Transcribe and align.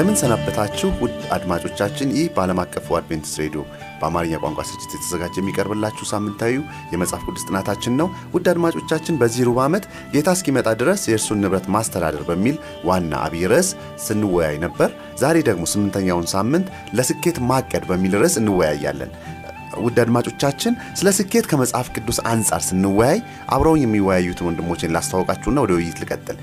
እንደምን 0.00 0.20
ሰነበታችሁ 0.20 0.88
ውድ 1.00 1.16
አድማጮቻችን። 1.34 2.12
ይህ 2.14 2.28
በዓለም 2.34 2.60
አቀፉ 2.62 2.86
አድቬንቲስት 2.98 3.38
ሬዲዮ 3.40 3.62
በአማርኛ 3.98 4.38
ቋንቋ 4.42 4.60
ስርጭት 4.68 4.92
የተዘጋጀ 4.94 5.34
የሚቀርብላችሁ 5.40 6.04
ሳምንታዊው 6.10 6.62
የመጽሐፍ 6.92 7.24
ቅዱስ 7.26 7.44
ጥናታችን 7.48 7.98
ነው። 8.00 8.08
ውድ 8.34 8.46
አድማጮቻችን 8.52 9.18
በዚህ 9.22 9.44
ሩብ 9.48 9.58
ዓመት 9.64 9.84
ጌታ 10.14 10.34
እስኪመጣ 10.36 10.70
ድረስ 10.82 11.02
የእርሱን 11.10 11.42
ንብረት 11.44 11.66
ማስተዳደር 11.74 12.22
በሚል 12.30 12.56
ዋና 12.88 13.12
አብይ 13.26 13.44
ርዕስ 13.52 13.68
ስንወያይ 14.06 14.56
ነበር። 14.64 14.90
ዛሬ 15.18 15.36
ደግሞ 15.48 15.66
ስምንተኛውን 15.72 16.30
ሳምንት 16.34 16.68
ለስኬት 16.98 17.40
ማቀድ 17.50 17.84
በሚል 17.90 18.16
ርዕስ 18.18 18.36
እንወያያለን። 18.42 19.12
ውድ 19.82 19.98
አድማጮቻችን 20.02 20.72
ስለ 20.98 21.08
ስኬት 21.16 21.46
ከመጽሐፍ 21.50 21.88
ቅዱስ 21.94 22.18
አንጻር 22.30 22.62
ስንወያይ 22.66 23.18
አብረውኝ 23.54 23.82
የሚወያዩትን 23.84 24.46
ወንድሞችን 24.48 24.92
ላስተዋወቃችሁና 24.94 25.58
ወደ 25.64 25.72
ውይይት 25.76 25.98
ልቀጥል። 26.02 26.38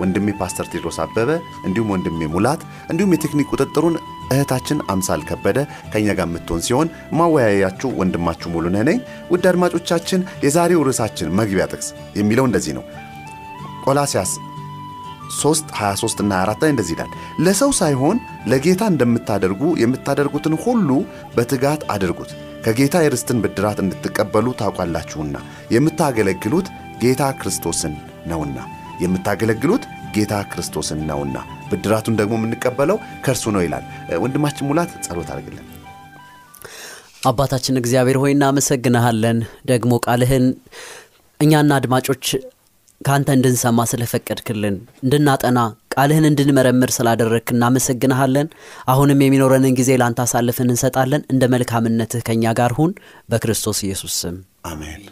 ወንድሜ 0.00 0.34
ፓስተር 0.40 0.66
ቴድሮስ 0.72 0.98
አበበ 1.04 1.30
እንዲሁም 1.66 1.92
ወንድሜ 1.94 2.28
ሙላት 2.34 2.62
እንዲሁም 2.90 3.14
የቴክኒክ 3.16 3.50
ቁጥጥሩን 3.54 3.96
እህታችን 4.32 4.78
አምሳል 4.92 5.22
ከበደ 5.28 5.58
ከኛ 5.92 6.06
ጋር 6.18 6.26
የምትሆን 6.28 6.62
ሲሆን 6.66 6.90
ማወያያችሁ 7.18 7.90
ወንድማችሁ 8.00 8.50
ሙሉነህ 8.54 8.84
ነኝ። 8.88 9.00
ውድ 9.32 9.46
አድማጮቻችን 9.50 10.20
የዛሬው 10.46 10.86
ርዕሳችን 10.88 11.34
መግቢያ 11.40 11.66
ጥቅስ 11.72 11.90
የሚለው 12.20 12.46
እንደዚህ 12.48 12.74
ነው። 12.78 12.84
ቆላሲያስ 13.84 14.32
3 15.34 15.70
23 15.76 16.22
እና 16.22 16.32
24 16.40 16.62
ላይ 16.62 16.70
እንደዚህ 16.72 16.94
ይላል፣ 16.94 17.12
ለሰው 17.44 17.70
ሳይሆን 17.78 18.16
ለጌታ 18.46 18.82
እንደምታደርጉ 18.92 19.62
የምታደርጉትን 19.82 20.54
ሁሉ 20.64 20.88
በትጋት 21.36 21.82
አድርጉት 21.94 22.32
ከጌታ 22.64 22.96
የርስትን 23.02 23.40
ብድራት 23.44 23.78
እንድትቀበሉ 23.82 24.46
ታውቃላችሁና 24.60 25.36
የምታገለግሉት 25.74 26.68
ጌታ 27.02 27.22
ክርስቶስን 27.40 27.94
ነውና 28.30 28.58
የምታገለግሉት 29.02 29.84
ጌታ 30.16 30.34
ክርስቶስን 30.50 31.00
ነውና 31.08 31.36
ብድራቱን 31.70 32.16
ደግሞ 32.20 32.34
የምንቀበለው 32.38 32.96
ከእርሱ 33.24 33.44
ነው 33.54 33.62
ይላል። 33.64 33.84
ወንድማችን 34.22 34.68
ሙላት 34.70 34.90
ጸሎት 35.06 35.28
አድርግልን። 35.34 35.68
አባታችን 37.26 37.80
እግዚአብሔር 37.80 38.16
ሆይ 38.22 38.32
እናመሰግንሃለን። 38.36 39.38
ደግሞ 39.66 39.92
ቃልህን 40.06 40.46
እኛና 41.40 41.72
አድማጮች 41.80 42.24
ከአንተ 43.00 43.28
እንድንሰማ 43.36 43.84
ስለፈቀድክልን 43.90 44.74
እንድናጠና 45.04 45.58
ቃልህን 45.94 46.28
እንድንመረምር 46.28 46.90
ስላደረግክ 46.96 47.48
እናመሰግንሃለን። 47.54 48.48
አሁንም 48.88 49.24
የሚኖረንን 49.24 49.76
ጊዜ 49.80 49.90
ለአንተ 50.00 50.20
አሳልፍን 50.24 50.72
እንሰጣለን። 50.72 51.24
እንደ 51.32 51.50
መልካምነትህ 51.54 52.24
ከእኛ 52.28 52.54
ጋር 52.60 52.74
ሁን፣ 52.78 52.92
በክርስቶስ 53.28 53.80
ኢየሱስ 53.86 54.14
ስም 54.22 54.38
አሜን። 54.70 55.02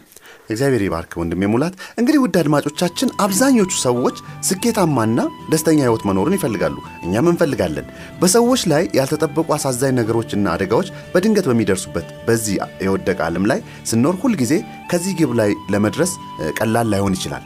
እግዚአብሔር 0.49 0.81
ይባርክ 0.85 1.11
ወንድሜ 1.19 1.47
ሙላት። 1.51 1.75
እንግዲህ 1.99 2.19
ውድ 2.23 2.35
አድማጮቻችን 2.39 3.13
አብዛኞቹ 3.25 3.71
ሰዎች 3.83 4.17
ስኬታማና 4.47 5.19
ደስተኛ 5.51 5.79
ህይወት 5.85 6.03
መኖርን 6.09 6.35
ይፈልጋሉ፣ 6.37 6.75
እኛም 7.05 7.29
እንፈልጋለን። 7.31 7.87
በሰዎች 8.21 8.63
ላይ 8.71 8.83
ያልተጠበቁ 8.99 9.47
አሳዛኝ 9.57 9.95
ነገሮችና 9.99 10.45
አደጋዎች 10.55 10.89
በድንገት 11.13 11.47
በሚደርሱበት 11.49 12.09
በዚህ 12.27 12.57
የወደቀ 12.85 13.19
ዓለም 13.27 13.47
ላይ 13.51 13.61
ስንኖር 13.91 14.17
ሁልጊዜ 14.23 14.53
ከዚህ 14.91 15.15
ግብ 15.21 15.33
ላይ 15.41 15.51
ለመድረስ 15.69 16.13
ቀላል 16.59 16.89
ላይሆን 16.93 17.17
ይችላል። 17.19 17.45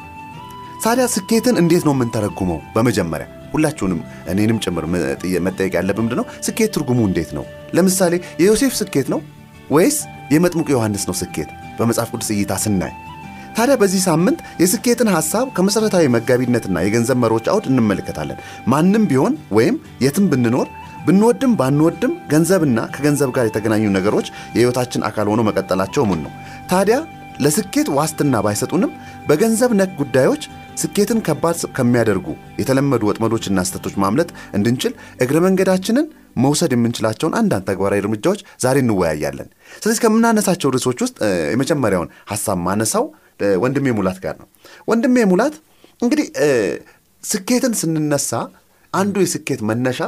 ታዲያ 0.83 1.05
ስኬትን 1.13 1.55
እንዴት 1.61 1.83
ነው 1.87 1.93
የምንተረጉመው? 1.95 2.59
በመጀመሪያ 2.75 3.25
ሁላችሁንም 3.53 3.99
እኔንም 4.31 4.57
ጭምር 4.63 4.85
መጠየቅ 5.45 5.73
ያለብን 5.77 6.03
ምንድን 6.05 6.19
ነው 6.21 6.25
ስኬት 6.47 6.71
ትርጉሙ 6.75 6.99
እንዴት 7.09 7.31
ነው? 7.37 7.43
ለምሳሌ 7.75 8.13
የዮሴፍ 8.41 8.73
ስኬት 8.81 9.07
ነው 9.13 9.19
ወይስ 9.69 9.97
የመጥምቁ 10.33 10.67
ዮሐንስ 10.75 11.03
ነው 11.09 11.15
ስኬት 11.21 11.49
በመጽሐፍ 11.79 12.09
ቅዱስ 12.13 12.29
እይታ 12.35 12.53
ስናይ? 12.63 12.93
ታዲያ 13.57 13.75
በዚህ 13.81 14.01
ሳምንት 14.07 14.39
የስኬትን 14.61 15.09
ሐሳብ 15.15 15.45
ከመሠረታዊ 15.57 16.05
መጋቢነትና 16.15 16.77
የገንዘብ 16.83 17.17
መሮች 17.23 17.45
አውድ 17.51 17.67
እንመለከታለን። 17.71 18.39
ማንም 18.67 19.03
ቢሆን 19.11 19.33
ወይም 19.51 19.75
የትም 20.05 20.25
ብንኖር 20.31 20.67
ብንወድም 21.07 21.51
ባንወድም 21.59 22.13
ገንዘብና 22.31 22.79
ከገንዘብ 22.93 23.29
ጋር 23.35 23.45
የተገናኙ 23.47 23.83
ነገሮች 23.97 24.27
የሕይወታችን 24.55 25.05
አካል 25.09 25.27
ሆኖ 25.31 25.41
መቀጠላቸው 25.49 26.03
እሙን 26.05 26.21
ነው። 26.25 26.31
ታዲያ 26.71 26.97
ለስኬት 27.43 27.87
ዋስትና 27.97 28.35
ባይሰጡንም 28.45 28.91
በገንዘብ 29.27 29.71
ነክ 29.79 29.91
ጉዳዮች 30.01 30.43
ስኬትን 30.81 31.19
ከባድ 31.25 31.57
ከሚያደርጉ 31.77 32.27
የተለመዱ 32.59 33.01
ወጥመዶችና 33.09 33.59
ስህተቶች 33.67 33.95
ማምለጥ 34.03 34.27
እንድንችል 34.57 34.93
እግረ 35.23 35.37
መንገዳችንን 35.45 36.07
መውሰድ 36.43 36.71
የምንችላቸውን 36.75 37.35
አንዳንድ 37.39 37.65
ተግባራዊ 37.69 38.01
እርምጃዎች 38.03 38.39
ዛሬ 38.63 38.77
እንወያያለን። 38.83 39.49
ስለዚህ 39.77 40.01
ከምናነሳቸው 40.03 40.71
ርዕሶች 40.75 40.99
ውስጥ 41.05 41.17
የመጀመሪያውን 41.53 42.11
ሀሳብ 42.31 42.59
ማነሳው 42.65 43.05
ወንድሜ 43.63 43.87
ሙላት 43.97 44.19
ጋር 44.25 44.35
ነው። 44.41 44.47
ወንድሜ 44.87 45.25
ሙላት 45.31 45.55
እንግዲህ 45.99 46.27
ስኬትን 47.23 47.73
ስንነሳ 47.79 48.31
አንዱ 48.93 49.15
የስኬት 49.23 49.61
መነሻ 49.69 49.99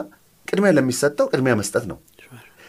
ቅድሚያ 0.48 0.72
ለሚሰጠው 0.78 1.26
ቅድሚያ 1.32 1.54
መስጠት 1.62 1.86
ነው። 1.92 1.98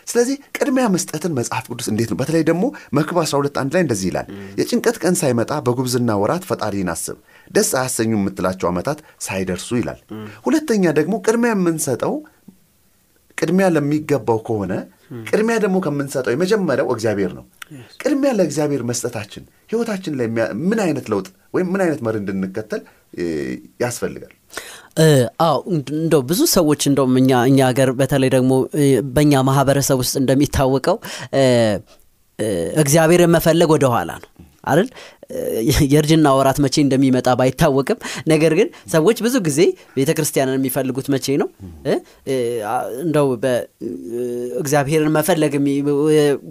ስለዚህ 0.08 0.36
ቅድሚያ 0.56 0.84
መስጠትን 0.92 1.32
መጽሐፍ 1.38 1.64
ቅዱስ 1.70 1.86
እንዴት 1.92 2.10
ነው? 2.12 2.18
በተለይ 2.20 2.42
ደግሞ 2.48 2.64
መክብብ 2.96 3.18
12 3.24 3.58
አንድ 3.62 3.72
ላይ 3.76 3.82
እንደዚህ 3.84 4.06
ይላል፣ 4.10 4.28
የጭንቀት 4.60 4.96
ቀን 5.02 5.16
ሳይመጣ 5.20 5.52
በጉብዝና 5.66 6.16
ወራት 6.22 6.44
ፈጣሪን 6.50 6.90
አስብ፣ 6.94 7.16
ደስ 7.50 7.70
አያሰኙ 7.80 8.12
የምትላቸው 8.18 8.68
ዓመታት 8.70 8.98
ሳይደርሱ 9.26 9.68
ይላል። 9.80 10.00
ሁለተኛ 10.46 10.92
ደግሞ 10.98 11.14
ቅድሚያ 11.26 11.52
የምንሰጠው 11.56 12.14
ቅድሚያ 13.38 13.66
ለሚገባው 13.74 14.38
ከሆነ 14.46 14.72
ቅድሚያ 15.28 15.56
ደግሞ 15.62 15.76
ከምንሰጠው 15.84 16.32
የመጀመሪያው 16.34 16.88
እግዚአብሔር 16.94 17.32
ነው። 17.36 17.44
ቅድሚያ 18.00 18.30
ለእግዚአብሔር 18.38 18.82
መስጠታችን 18.88 19.42
ህይወታችን 19.70 20.16
ላይ 20.18 20.26
ምን 20.64 20.80
አይነት 20.84 21.06
ለውጥ 21.12 21.26
ወይም 21.54 21.68
ምን 21.72 21.80
አይነት 21.84 22.00
መሪ 22.06 22.16
እንድንከተል 22.22 22.82
ያስፈልጋል? 23.82 24.32
አዎ 25.40 25.56
እንደው 25.94 26.22
ብዙ 26.22 26.40
ሰዎች 26.54 26.82
እንደውም 26.90 27.14
እኛ 27.16 27.30
እኛ 27.42 27.58
ሀገር 27.70 27.90
በተለይ 27.92 28.30
ደግሞ 28.36 28.52
በእኛ 29.16 29.42
ማህበረሰብ 29.48 29.98
ውስጥ 30.02 30.14
እንደሚታወቀው 30.22 30.96
እግዚአብሔርን 32.76 33.32
መፈለግ 33.36 33.70
ወደ 33.76 33.86
ኋላ 33.94 34.10
ነው 34.22 34.30
አይደል? 34.64 34.88
የእርጅና 35.86 36.28
ወራት 36.36 36.58
መቼ 36.64 36.76
እንደሚመጣ 36.84 37.28
ባይታወቅም፣ 37.38 37.98
ነገር 38.28 38.52
ግን 38.58 38.68
ሰዎች 38.92 39.18
ብዙ 39.26 39.36
ጊዜ 39.48 39.60
ቤተ 39.96 40.10
ክርስቲያንን 40.18 40.56
የሚፈልጉት 40.58 41.08
መቼ 41.14 41.26
ነው? 41.42 41.48
እንደው 43.02 43.26
እግዚአብሔርን 44.62 45.12
መፈለግ 45.16 45.54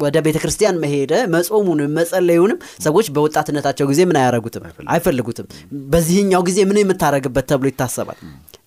ወደ 0.04 0.18
ቤተ 0.28 0.38
ክርስቲያን 0.44 0.80
መሄደ 0.84 1.14
መጾሙንም 1.36 1.96
መጸለዩንም 1.98 2.60
ሰዎች 2.84 3.08
በወጣትነታቸው 3.16 3.88
ጊዜ 3.88 4.02
ምን 4.10 4.20
አያረጉትም፣ 4.22 4.66
አይፈልጉትም። 4.94 5.48
በዚህኛው 5.90 6.44
ጊዜ 6.50 6.60
ምን 6.70 6.80
የምታረግበት 6.84 7.48
ተብሎ 7.52 7.68
ይታሰባል። 7.72 8.20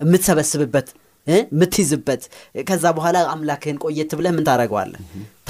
የምትሰበስብበት 0.03 0.89
የምትይዝበት 1.33 2.23
ከዛ 2.65 2.85
በኋላ 2.97 3.19
አምላክህን 3.33 3.79
ቆየት 3.85 4.13
ብለህ 4.19 4.33
ምን 4.37 4.47
ታደረገዋለህ 4.49 5.01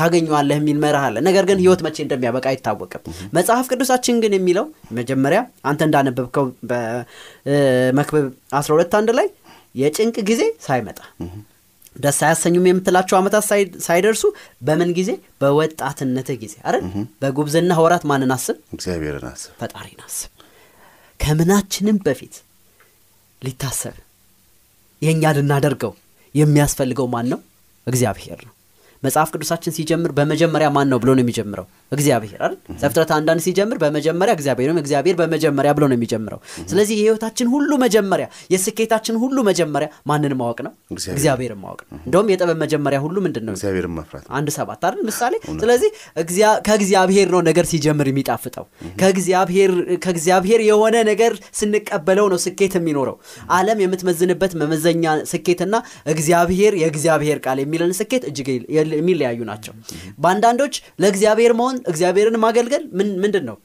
ታገኘዋለህ 0.01 0.57
የሚል 0.61 0.79
መርህ 0.83 1.05
አለ። 1.07 1.17
ነገር 1.27 1.45
ግን 1.49 1.59
ህይወት 1.63 1.81
መቼ 1.87 1.97
እንደሚያበቃ 2.05 2.47
አይታወቅም። 2.51 3.03
መጽሐፍ 3.37 3.67
ቅዱሳችን 3.73 4.19
ግን 4.23 4.35
የሚለው 4.37 4.67
መጀመሪያ 4.99 5.41
አንተ 5.71 5.81
እንዳነበብከው 5.89 6.47
በመክብብ 6.71 8.27
12 8.57 8.99
አንድ 9.01 9.13
ላይ 9.19 9.29
የጭንቅ 9.75 10.17
ጊዜ 10.31 10.43
ሳይመጣ 10.67 10.99
ደስ 11.97 12.19
አያሰኙም 12.25 12.67
የምትላቸው 12.69 13.17
ዓመታት 13.19 13.45
ሳይደርሱ 13.87 14.23
በምን 14.63 14.91
ጊዜ? 14.99 15.11
በወጣትነትህ 15.41 16.37
ጊዜ። 16.43 16.55
አይደል? 16.65 16.85
በጉብዝና 17.23 17.73
ወራት 17.83 18.05
ማንን 18.11 18.33
አስብ? 18.37 18.57
እግዚአብሔርን 18.77 19.27
አስብ። 19.31 19.51
ፈጣሪን 19.61 20.01
አስብ። 20.07 20.31
ከምናችንም 21.21 21.99
በፊት 22.07 22.37
ሊታሰብ 23.43 23.97
የእኛ 25.03 25.33
ልናደርገው 25.37 25.93
የሚያስፈልገው 26.35 27.07
ማን 27.07 27.29
ነው? 27.33 27.39
እግዚአብሔር 27.87 28.41
ነው። 28.47 28.53
መጽሐፍ 29.03 29.29
ቅዱሳችን 29.35 29.75
ሲጀምር 29.77 30.11
በመጀመሪያ 30.13 30.69
ማን 30.69 30.89
ነው 30.93 30.99
ብሎ 30.99 31.11
ነው 31.17 31.23
የሚጀምረው? 31.25 31.67
እግዚአብሔር 31.93 32.39
አይደል? 32.39 32.55
ዘፍጥረት 32.83 33.11
አንዳንድ 33.17 33.41
ሲጀምር 33.45 33.79
በመጀመሪያ 33.83 34.33
እግዚአብሔር 34.37 34.59
እግዚአብሔር 34.83 35.17
በመጀመሪያ 35.21 35.71
ብሎ 35.77 35.85
ነው 35.91 35.97
የሚጀምረው። 35.97 36.41
ስለዚህ 36.71 36.95
የህይወታችን 37.01 37.49
ሁሉ 37.55 37.71
መጀመሪያ፣ 37.83 38.27
የስኬታችን 38.55 39.17
ሁሉ 39.23 39.37
መጀመሪያ 39.49 39.89
ማንን 40.11 40.35
ማወቅ 40.41 40.59
ነው? 40.67 40.73
እግዚአብሔርን 41.15 41.61
ማወቅ 41.63 41.81
ነው። 41.85 41.99
እንደውም 42.07 42.29
የጥበብ 42.33 42.59
መጀመሪያ 42.65 42.99
ሁሉ 43.05 43.17
ምንድን 43.27 43.45
ነው? 43.47 43.55
አንድ 44.39 44.49
ሰባት 44.57 44.83
አይደል 44.83 45.03
ምሳሌ። 45.09 45.35
ስለዚህ 45.63 45.91
ከእግዚአብሔር 46.67 47.29
ነው 47.35 47.43
ነገር 47.49 47.65
ሲጀምር 47.71 48.09
የሚጣፍጠው። 48.11 48.67
ከእግዚአብሔር 50.01 50.61
የሆነ 50.71 50.97
ነገር 51.11 51.33
ስንቀበለው 51.61 52.27
ነው 52.33 52.41
ስኬት 52.45 52.75
የሚኖረው። 52.79 53.17
ዓለም 53.53 53.79
የምትመዝንበት 53.85 54.53
መመዘኛ 54.61 55.05
ስኬትና 55.31 55.75
እግዚአብሔር 56.13 56.73
የእግዚአብሔር 56.81 57.39
ቃል 57.45 57.59
የሚለን 57.63 57.93
ስኬት 58.01 58.25
እጅግ 58.31 58.49
የሚለያዩ 58.97 59.41
ናቸው። 59.51 59.75
በአንዳንዶች 60.23 60.75
ለእግዚአብሔር 61.03 61.53
መሆን 61.61 61.77
እግዚአብሔርን 61.87 62.39
ማገልገል 62.43 62.85
ምንድን 63.23 63.45
ነው 63.49 63.59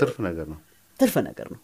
ትርፍ 0.00 0.16
ነገር 0.26 0.46
ነው። 0.48 0.58
ትርፍ 1.00 1.14
ነገር 1.26 1.46
ነው። 1.52 1.58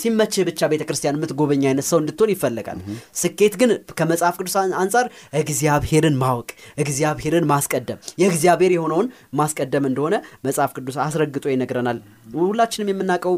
ሲመችህ 0.00 0.42
ብቻ 0.48 0.68
ቤተ 0.70 0.82
ክርስቲያን 0.88 1.16
የምትጎበኝ 1.18 1.62
አይነት 1.68 1.86
ሰው 1.88 1.98
እንድትሆን 2.00 2.30
ይፈለጋል። 2.32 2.78
ስኬት 3.20 3.54
ግን 3.60 3.70
ከመጽሐፍ 3.98 4.34
ቅዱስ 4.40 4.54
አን- 4.60 4.74
አንጻር 4.80 5.06
እግዚአብሔርን 5.40 6.16
ማወቅ 6.22 6.48
እግዚአብሔርን 6.84 7.46
ማስቀደም 7.52 7.98
የእግዚአብሔር 8.22 8.72
የሆነውን 8.74 9.08
ማስቀደም 9.40 9.86
እንደሆነ 9.90 10.14
መጽሐፍ 10.46 10.72
ቅዱስ 10.76 10.98
አስረግጦ 11.04 11.44
ይነግረናል። 11.52 12.00
ሁላችንም 12.42 12.90
የምናውቀው 12.92 13.36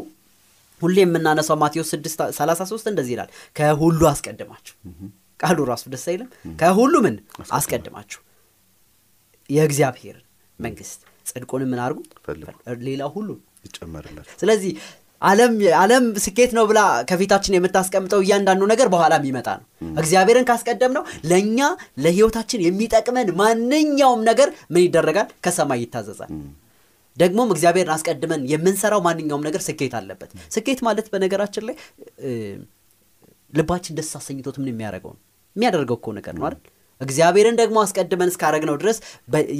ሁሌ 0.81 0.97
የምናነሳው 1.01 1.57
ማቴዎስ 1.59 1.91
6 1.95 2.07
33 2.39 2.91
እንደዚህ 2.91 3.13
ይላል። 3.15 3.29
ከሁሉ 3.55 4.01
አስቀድማችሁ። 4.09 4.75
ቃሉ 5.39 5.57
ራሱ 5.69 5.85
ደስ 5.91 6.05
አይልም? 6.11 6.29
ከሁሉ 6.59 6.93
ምን? 7.05 7.15
አስቀድማችሁ። 7.57 8.19
የእግዚአብሔርን 9.49 10.24
መንግስት 10.59 10.99
ጽድቁንም 11.29 11.69
ምን 11.71 11.79
አድርጉ? 11.83 11.99
ፈልጉ። 12.25 12.47
ሌላ 12.87 13.03
ሁሉ 13.15 13.29
ይጨመርላችሁ 13.65 14.35
ስለዚህ 14.41 14.71
ዓለም 15.81 16.03
ስኬት 16.23 16.51
ነው 16.57 16.63
ብላ 16.69 16.79
ከፊታችን 17.09 17.55
የምታስቀምጠው 17.55 18.19
እያንዳንዱ 18.23 18.63
ነገር 18.71 18.87
በኋላ 18.93 19.13
የሚመጣ 19.19 19.47
ነው። 19.59 19.65
እግዚአብሔርን 20.01 20.45
ካስቀደም 20.49 20.91
ነው 20.97 21.03
ለእኛ 21.31 21.59
ለህይወታችን 22.03 22.63
የሚጠቅመን 22.65 23.29
ማንኛውም 23.41 24.21
ነገር 24.29 24.49
ምን 24.73 24.83
ይደረጋል? 24.85 25.27
ከሰማይ 25.45 25.81
ይታዘዛል። 25.83 26.31
ደግሞም 27.17 27.49
እግዚአብሔርን 27.53 27.93
አስቀድመን 27.95 28.41
የምንሰራው 28.51 29.01
ማንኛውም 29.05 29.43
ነገር 29.47 29.61
ስኬት 29.67 29.93
አለበት። 29.99 30.31
ስኬት 30.55 30.79
ማለት 30.87 31.07
በነገራችን 31.13 31.65
ላይ 31.69 31.75
ልባችን 33.53 33.95
ደስ 33.99 34.11
አሰኝቶት 34.19 34.55
ምን 34.61 34.69
የሚያደርገው 34.71 35.11
ነው? 35.13 35.21
የሚያደርገው 35.55 35.97
እኮ 35.99 36.07
ነገር 36.17 36.33
ነው 36.37 36.45
አይደል 36.47 36.61
እግዚአብሔርን 37.01 37.55
ደግሞ 37.59 37.77
አስቀድመን 37.83 38.29
እስካረግነው 38.31 38.75
ድረስ 38.81 38.97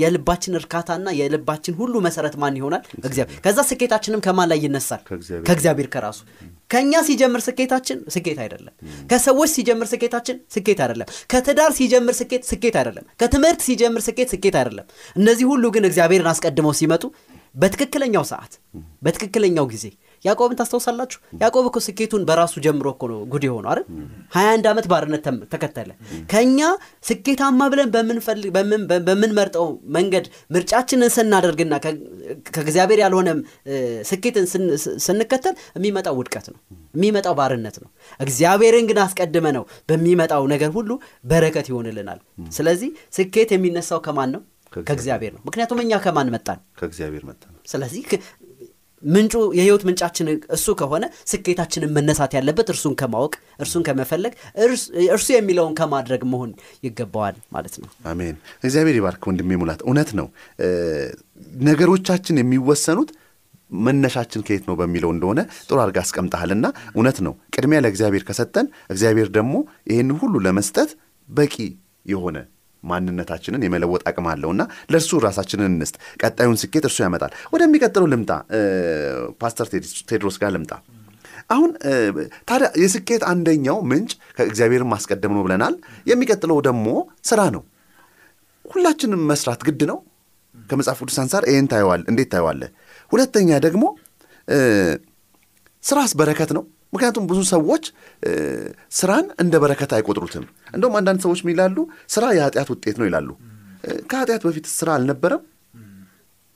የልባችን 0.02 0.58
እርካታና 0.60 1.08
የልባችን 1.20 1.78
ሁሉ 1.80 1.94
መሰረት 2.06 2.36
ማን 2.42 2.58
ይሆናል? 2.60 2.84
እግዚአብሔር። 3.02 3.40
ከዛ 3.46 3.58
ስኬታችንም 3.70 4.24
ከማን 4.26 4.50
ላይ 4.52 4.60
ይነሳል? 4.66 5.02
ከእግዚአብሔር። 5.48 5.90
ከራሱ። 5.94 6.20
ከእኛ 6.72 6.94
ሲጀምር 7.08 7.42
ስኬታችን 7.48 7.98
ስኬት 8.14 8.40
አይደለም። 8.44 8.74
ከሰዎች 9.12 9.50
ሲጀምር 9.56 9.88
ስኬታችን 9.92 10.38
ስኬት 10.56 10.80
አይደለም። 10.86 11.08
ከትዳር 11.32 11.72
ሲጀምር 11.78 12.16
ስኬት 12.20 12.44
ስኬት 12.52 12.76
አይደለም። 12.82 13.06
ከትምህርት 13.22 13.62
ሲጀምር 13.68 14.04
ስኬት 14.08 14.30
ስኬት 14.34 14.56
አይደለም። 14.56 14.88
እነዚህ 15.16 15.46
ሁሉ 15.52 15.64
ግን 15.76 15.86
እግዚአብሔርን 15.90 16.32
አስቀድመው 16.34 16.76
ሲመጡ 16.80 17.04
በትክክለኛው 17.56 18.24
ሰዓት 18.30 18.54
በትክክለኛው 19.02 19.66
ጊዜ 19.70 19.86
ያዕቆብን 20.26 20.58
ታስታውሳላችሁ? 20.60 21.18
ያዕቆብ 21.42 21.66
እኮ 21.70 21.78
ስኬቱን 21.86 22.24
በራሱ 22.28 22.54
ጀምሮ 22.66 22.88
እኮ 22.94 23.04
ነው 23.12 23.20
ጉድ 23.32 23.44
የሆነው 23.48 23.70
አይደል? 23.72 23.86
ሀያ 24.36 24.48
አንድ 24.54 24.66
ዓመት 24.72 24.86
ባርነት 24.92 25.24
ተከተለ። 25.54 25.90
ከእኛ 26.32 26.60
ስኬታማ 27.06 27.60
ብለን 27.72 27.90
በምንመርጠው 29.04 29.68
መንገድ 29.96 30.26
ምርጫችንን 30.52 31.12
ስናደርግና 31.16 31.74
ከእግዚአብሔር 32.50 33.00
ያልሆነም 33.04 33.40
እ፣ 33.68 33.76
ስኬትን 34.10 34.46
ስንከተል 35.04 35.56
የሚመጣው 35.76 36.18
ውድቀት 36.20 36.48
ነው 36.52 36.60
የሚመጣው 36.96 37.36
ባርነት 37.38 37.78
ነው። 37.82 37.90
እግዚአብሔርን 38.20 38.86
ግን 38.90 39.00
አስቀድመ 39.04 39.48
ነው 39.56 39.64
በሚመጣው 39.90 40.44
ነገር 40.52 40.70
ሁሉ 40.76 40.92
በረከት 41.26 41.68
ይሆንልናል። 41.72 42.20
ስለዚህ 42.52 42.90
ስኬት 43.16 43.50
የሚነሳው 43.56 44.00
ከማን 44.06 44.32
ነው? 44.36 44.44
ከእግዚአብሔር። 44.84 45.32
ነው። 45.36 45.42
ምክንያቱም 45.48 45.80
እኛ 45.82 45.94
ከማን 46.04 46.30
መጣን? 46.34 46.58
ከእግዚአብሔር 46.80 47.24
መጣ 47.28 47.44
ነው 47.50 47.60
ስለዚህ 47.68 48.02
ምንጩ 49.06 49.34
የህይወት 49.58 49.84
ምንጫችን 49.88 50.28
እሱ 50.56 50.76
ከሆነ 50.80 51.04
ስኬታችንን 51.32 51.92
መነሳት 51.96 52.32
ያለበት 52.38 52.68
እርሱን 52.74 52.96
ከማወቅ 53.00 53.34
እርሱን 53.62 53.84
ከመፈለግ 53.88 54.34
እርሱ 55.10 55.28
የሚለውን 55.36 55.76
ከማድረግ 55.80 56.24
መሆን 56.32 56.52
ይገባዋል 56.84 57.38
ማለት 57.52 57.76
ነው። 57.82 57.90
አሜን። 58.12 58.36
እግዚአብሔር 58.64 58.98
ይባርክ 59.00 59.24
ወንድሜ 59.30 59.60
ሙላት። 59.62 59.84
እውነት 59.88 60.12
ነው። 60.20 60.28
ነገሮቻችን 61.68 62.42
የሚወሰኑት 62.42 63.12
መነሻችን 63.80 64.44
ከየት 64.48 64.66
ነው 64.70 64.76
በሚለው 64.80 65.12
እንደሆነ 65.14 65.40
ጥሩ 65.68 65.78
አድርጋ 65.84 66.00
አስቀምጠሃልና 66.04 66.66
እውነት 66.96 67.18
ነው። 67.26 67.34
ቅድሚያ 67.56 67.80
ለእግዚአብሔር 67.84 68.24
ከሰጠን 68.28 68.68
እግዚአብሔር 68.90 69.30
ደግሞ 69.38 69.56
ይህን 69.92 70.12
ሁሉ 70.20 70.36
ለመስጠት 70.46 70.92
በቂ 71.30 71.56
የሆነ 72.06 72.38
ማንነታችንን 72.86 73.66
የመለወጥ 73.66 74.02
አቅም 74.10 74.28
አለውና 74.32 74.62
ለእርሱ 74.92 75.20
ራሳችንን 75.26 75.70
እንስጥ። 75.72 75.96
ቀጣዩን 76.22 76.58
ስኬት 76.62 76.86
እርሱ 76.90 76.98
ያመጣል። 77.06 77.32
ወደሚቀጥለው 77.54 78.08
ልምጣ። 78.12 78.32
ፓስተር 79.42 79.70
ቴድ- 79.72 80.02
ቴድሮስ 80.10 80.38
ጋር 80.42 80.52
ልምጣ። 80.56 80.74
አሁን 81.50 81.72
ታዲያ 82.50 82.68
የስኬት 82.82 83.24
አንደኛው 83.32 83.78
ምንጭ 83.90 84.12
ከእግዚአብሔርን 84.38 84.90
ማስቀደም 84.92 85.34
ነው 85.36 85.44
ብለናል። 85.46 85.76
የሚቀጥለው 86.08 86.60
ደግሞ 86.68 86.88
ስራ 87.26 87.42
ነው። 87.56 87.64
ሁላችንም 88.66 89.22
መስራት 89.30 89.62
ግድ 89.68 89.82
ነው። 89.90 89.98
ከመጽሐፍ 90.56 91.00
ቅዱስ 91.04 91.18
አንጻር 91.22 91.44
ይህን 91.50 91.68
ታየዋል 91.72 92.02
እንዴት 92.10 92.30
ታየዋለህ? 92.34 92.70
ሁለተኛ 93.12 93.50
ደግሞ 93.66 93.84
ስራስ 95.84 96.12
በረከት 96.20 96.52
ነው 96.58 96.64
ምክንያቱም 96.96 97.26
ብዙ 97.30 97.40
ሰዎች 97.52 97.86
ስራን 98.94 99.26
እንደ 99.42 99.56
በረከት 99.64 99.92
አይቆጥሩትም። 99.96 100.46
እንደውም 100.74 100.96
አንዳንድ 101.00 101.20
ሰዎች 101.26 101.40
ይላሉ? 101.48 101.78
ስራ 102.10 102.26
የኃጢአት 102.38 102.70
ውጤት 102.74 102.98
ነው 103.00 103.08
ይላሉ። 103.10 103.30
ከኃጢአት 104.10 104.44
በፊት 104.48 104.68
ስራ 104.74 104.90
አልነበረም? 104.98 105.44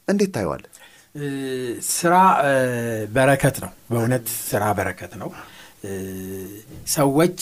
እንዴት 0.07 0.31
ታየዋለህ? 0.35 0.69
እ፣ 1.15 1.23
ስራ 1.91 2.13
በረከት 3.13 3.57
ነው። 3.63 3.71
በእውነት 3.89 4.25
ስራ 4.45 4.63
በረከት 4.77 5.13
ነው። 5.21 5.29
ሰዎች 6.93 7.39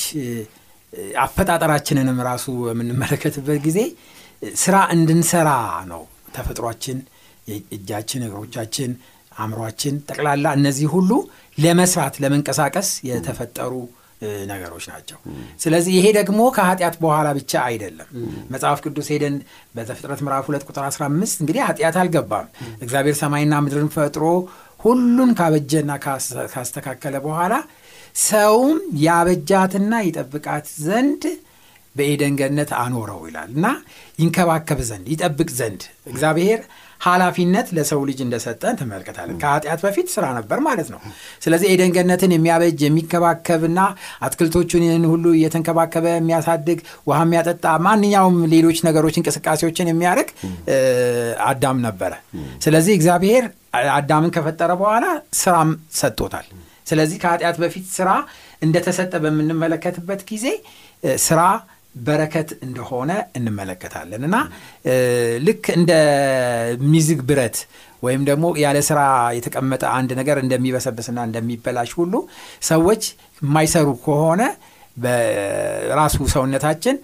አፈጣጠራችንንም 1.24 2.18
ራሱ 2.28 2.46
በምንመለከትበት 2.66 3.60
ጊዜ 3.66 3.80
ስራ 4.62 4.76
እንድንሰራ 4.94 5.50
ነው 5.90 6.02
ተፈጥሯችን፣ 6.36 6.98
እጃችን፣ 7.76 8.22
እግሮቻችን፣ 8.28 8.92
አእምሯችን 9.38 9.96
ጠቅላላ 10.10 10.48
እነዚህ 10.58 10.88
ሁሉ 10.94 11.12
ለመስራት 11.58 12.16
ለመንቀሳቀስ 12.24 12.90
የተፈጠሩ 13.10 13.74
ነገሮች 14.50 14.86
ናቸው። 14.92 15.18
ስለዚህ 15.62 15.94
ይሄ 15.98 16.06
ደግሞ 16.18 16.40
ከኃጢአት 16.56 16.96
በኋላ 17.02 17.28
ብቻ 17.38 17.52
አይደለም። 17.68 18.08
መጽሐፍ 18.54 18.80
ቅዱስ 18.86 19.08
ሄደን 19.14 19.36
በዘፍጥረት 19.76 20.22
ምዕራፍ 20.26 20.46
ሁለት 20.50 20.64
ቁጥር 20.68 20.84
15 20.88 21.42
እንግዲህ 21.44 21.62
ኃጢአት 21.68 21.98
አልገባም 22.02 22.48
እግዚአብሔር 22.84 23.18
ሰማይና 23.22 23.60
ምድርን 23.66 23.92
ፈጥሮ 23.96 24.24
ሁሉን 24.80 25.32
ካበጀና 25.38 25.92
ካስ- 26.02 26.34
ካስተካከለ 26.54 27.16
በኋላ 27.24 27.54
ሰውም 28.24 28.78
ያበጃትና 29.08 29.94
ይጠብቃት 30.06 30.68
ዘንድ 30.84 31.24
በኤደን 31.96 32.34
ገነት 32.40 32.72
አኖረው 32.80 33.22
ይላል 33.28 33.50
እና 33.56 33.68
ይንከባከብ 34.20 34.82
ዘንድ 34.90 35.06
ይጠብቅ 35.14 35.50
ዘንድ 35.58 35.82
እግዚአብሔር 36.12 36.60
ኃላፊነት 37.02 37.68
ለሰው 37.76 38.02
ልጅ 38.08 38.20
እንደሰጠን 38.26 38.78
ትመለከታለን። 38.80 39.38
ከኃጢአት 39.42 39.82
በፊት 39.86 40.08
ስራ 40.14 40.26
ነበር 40.38 40.60
ማለት 40.68 40.88
ነው። 40.94 41.00
ስለዚህ 41.44 41.68
ኤደን 41.74 41.92
ገነትን 41.98 42.34
የሚያበጅ 42.36 42.80
የሚከባከብና 42.86 43.80
አትክልቶቹን 44.24 44.84
ሁሉ 45.12 45.26
እየተንከባከበ 45.38 46.08
የሚያሳድግ 46.14 46.80
ውሃ 47.10 47.20
የሚያጠጣ 47.26 47.66
ማንኛውም 47.88 48.38
ሌሎች 48.54 48.80
ነገሮች 48.88 49.18
እንቅስቃሴዎችን 49.20 49.92
የሚያደርግ 49.92 50.32
አዳም 51.48 51.80
ነበረ። 51.88 52.14
ስለዚህ 52.64 52.94
እግዚአብሔር 52.98 53.46
አዳምን 53.96 54.34
ከፈጠረ 54.36 54.72
በኋላ 54.80 55.06
ስራም 55.40 55.72
ሰጥቶታል። 55.96 56.46
ስለዚህ 56.88 57.18
ከኃጢአት 57.24 57.58
በፊት 57.62 57.86
ስራ 57.96 58.10
እንደተሰጠ 58.62 59.14
በምንመለከትበት 59.24 60.22
ጊዜ 60.30 60.46
ስራ 61.24 61.42
በረከት 62.06 62.50
እንደሆነ 62.66 63.12
እንመለከታለን 63.38 64.24
እና 64.28 64.38
ልክ 65.48 65.66
እንደ 65.78 65.92
ሚዝግ 66.94 67.20
ብረት 67.30 67.58
ወይም 68.04 68.24
ደግሞ 68.30 68.46
ያለ 68.64 68.78
ስራ 68.90 69.00
የተቀመጠ 69.38 69.84
አንድ 69.98 70.12
ነገር 70.20 70.40
እንደሚበሰብስና 70.44 71.20
እንደሚበላሽ 71.28 71.92
ሁሉ 72.00 72.14
ሰዎች 72.70 73.04
የማይሰሩ 73.42 73.88
ከሆነ 74.06 74.42
በራሱ 74.98 76.18
ሰውነታችን 76.36 76.96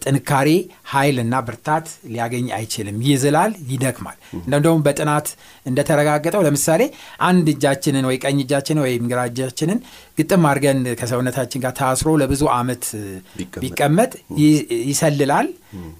ጥንካሬ 0.00 0.48
ኃይልና 0.90 1.34
ብርታት 1.46 1.86
ሊያገኝ 2.10 2.46
አይችልም። 2.56 2.96
ይዝላል 3.06 3.52
ይደክማል። 3.70 4.16
እንደውም 4.48 4.82
በጥናት 4.86 5.28
እንደተረጋገጠው 5.66 6.42
ለምሳሌ 6.46 6.82
አንድ 7.28 7.46
እጃችንን 7.54 8.06
ወይ 8.10 8.18
ቀኝ 8.24 8.38
እጃችንን 8.44 8.82
ወይም 8.86 9.06
ግራ 9.12 9.22
እጃችንን 9.30 9.78
ግጥም 10.18 10.44
አድርገን 10.48 10.80
ከሰውነታችን 11.00 11.62
ጋር 11.64 11.72
ታስሮ 11.80 12.10
ለብዙ 12.22 12.42
አመት 12.56 12.84
ቢቀመጥ። 13.62 14.12
ይሰልላል። 14.90 15.48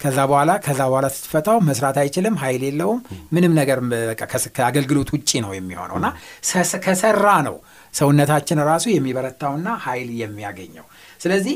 ከዛ 0.02 0.18
በኋላ 0.30 0.50
ከዛ 0.64 0.80
በኋላ 0.88 1.06
ስትፈታው 1.16 1.58
መስራት 1.66 1.96
አይችልም 2.02 2.37
ኃይል 2.40 2.62
የለውም 2.68 3.00
ምንም 3.34 3.52
ነገር 3.58 3.78
ከአገልግሎት 4.56 5.10
ውጭ 5.14 5.30
ነው 5.44 5.52
የሚሆነው። 5.56 5.96
እና 6.00 6.08
ከሰራ 6.87 7.26
ነው 7.49 7.56
ሰውነታችን 7.94 8.58
ራሱ 8.68 8.84
የሚበረታውና 8.92 9.68
ኃይል 9.84 10.08
የሚያገኘው። 10.20 10.84
ስለዚህ 11.20 11.54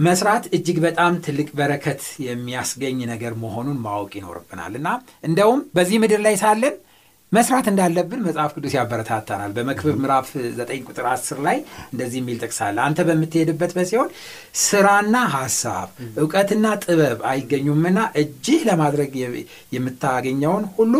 መስራት 0.00 0.44
እጅግ 0.56 0.78
በጣም 0.84 1.12
ትልቅ 1.24 1.48
በረከት 1.58 2.02
የሚያስገኝ 2.26 2.98
ነገር 3.10 3.32
መሆኑን 3.42 3.80
ማወቅ 3.84 4.12
ይኖርብናል። 4.18 4.74
እና 4.78 4.88
እንደውም 5.24 5.60
በዚህ 5.76 5.98
ምድር 6.02 6.20
ላይ 6.26 6.36
ሳለን 6.42 6.76
መስራት 7.32 7.66
እንዳለብን 7.70 8.22
መጽሐፍ 8.26 8.52
ቅዱስ 8.56 8.72
ያበረታታናል። 8.76 9.50
በመክብብ 9.56 9.96
ምዕራፍ 10.02 10.28
9 10.54 10.80
ቁጥር 10.88 11.04
10 11.10 11.42
ላይ 11.46 11.58
እንደዚህ 11.92 12.18
የሚል 12.20 12.38
ጥቅስ 12.42 12.58
አንተ 12.84 13.04
በምትሄድበት 13.08 13.72
በሲሆን 13.76 14.08
ስራና 14.62 15.16
ሀሳብ 15.34 15.90
እውቀትና 16.22 16.72
ጥበብ 16.84 17.20
አይገኙምና 17.30 18.00
እጅህ 18.22 18.62
ለማድረግ 18.70 19.12
የምታገኘውን 19.76 20.66
ሁሉ 20.76 20.94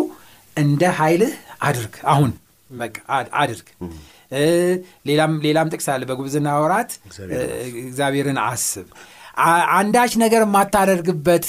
እንደ 0.57 0.85
ኃይልህ 1.01 1.35
አድርግ። 1.63 1.97
አሁን 2.13 2.31
አድርግ 3.41 3.67
ሌላም 5.07 5.33
ሌላም 5.43 5.71
ጥቅስ 5.73 5.89
አለ። 5.93 6.03
በጉብዝና 6.11 6.49
ወራት 6.63 6.91
እግዚአብሔርን 7.83 8.41
አስብ። 8.45 8.89
አንዳች 9.77 10.13
ነገር 10.23 10.43
የማታደርግበት 10.47 11.47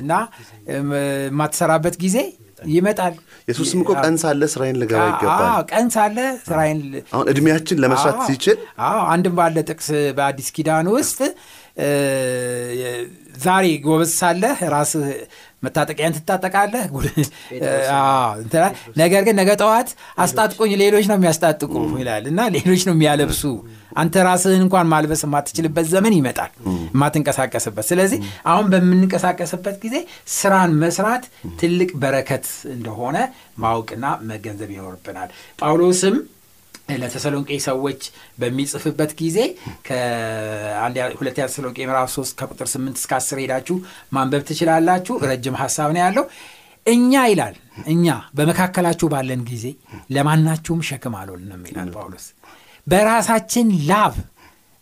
እና 0.00 0.12
የማትሰራበት 0.68 1.96
ጊዜ 2.04 2.18
ይመጣል። 2.68 3.14
ኢየሱስም 3.48 3.80
እኮ 3.82 3.90
ቀን 4.00 4.14
ሳለ 4.22 4.42
ስራዬን 4.52 4.78
ልገባ 4.82 5.02
ይገባል። 5.10 5.50
ቀን 5.70 5.86
ሳለ 5.94 6.16
ስራዬን 6.46 6.80
አሁን 7.12 7.26
እድሜያችን 7.32 7.80
ለመስራት 7.84 8.18
ሲችል 8.28 8.58
አንድም 9.12 9.34
ባለ 9.38 9.62
ጥቅስ 9.68 9.88
በአዲስ 10.16 10.48
ኪዳን 10.56 10.88
ውስጥ 10.96 11.20
ዛሬ 13.42 13.66
ጎበዝ 13.84 14.12
ሳለህ 14.18 14.58
ራስህ 14.72 15.04
መታጠቂያን 15.62 16.14
ትታጠቃለህ? 16.16 16.84
ነገር 18.96 19.22
ግን 19.26 19.36
ነገ 19.40 19.50
ጠዋት 19.60 19.88
አስጣጥቁኝ 20.18 20.72
ሌሎች 20.82 21.06
ነው 21.10 21.16
የሚያስጣጥቁ 21.18 21.72
ይላል። 22.00 22.24
እና 22.30 22.40
ሌሎች 22.56 22.82
ነው 22.88 22.94
የሚያለብሱ። 22.96 23.42
አንተ 23.96 24.14
ራስህን 24.26 24.62
እንኳን 24.64 24.88
ማልበስ 24.92 25.22
የማትችልበት 25.26 25.86
ዘመን 25.92 26.14
ይመጣል። 26.18 26.50
የማትንቀሳቀስበት። 26.92 27.86
ስለዚህ 27.90 28.18
አሁን 28.46 28.66
በምንንቀሳቀስበት 28.72 29.76
ጊዜ 29.84 29.96
ስራን 30.36 30.72
መስራት 30.82 31.24
ትልቅ 31.60 31.90
በረከት 32.02 32.46
እንደሆነ 32.74 33.16
ማወቅና 33.58 34.04
መገንዘብ 34.30 34.70
ይኖርብናል። 34.74 35.30
ጳውሎስም 35.62 36.16
ለተሰሎንቄ 36.96 37.50
ሰዎች 37.64 38.00
በሚጽፍበት 38.38 39.10
ጊዜ 39.20 39.38
ከሁለተኛ 39.88 41.44
ተሰሎንቄ 41.44 41.78
ምዕራፍ 41.88 42.08
3 42.14 42.38
ከቁጥር 42.40 42.68
8 42.72 43.00
እስከ 43.00 43.12
10 43.18 43.42
ሄዳችሁ 43.42 43.76
ማንበብ 44.12 44.42
ትችላላችሁ። 44.48 45.16
ረጅም 45.24 45.56
ሀሳብ 45.62 45.90
ነው 45.94 46.02
ያለው። 46.04 46.24
እኛ 46.86 47.12
ይላል 47.30 47.56
እኛ 47.86 48.06
በመካከላችሁ 48.36 49.06
ባለን 49.12 49.40
ጊዜ 49.50 49.64
ለማናችሁም 50.10 50.80
ሸክም 50.88 51.16
አልሆንም 51.20 51.64
ይላል 51.70 51.90
ጳውሎስ። 51.96 52.26
በራሳችን 52.86 53.68
ላብ 53.90 54.14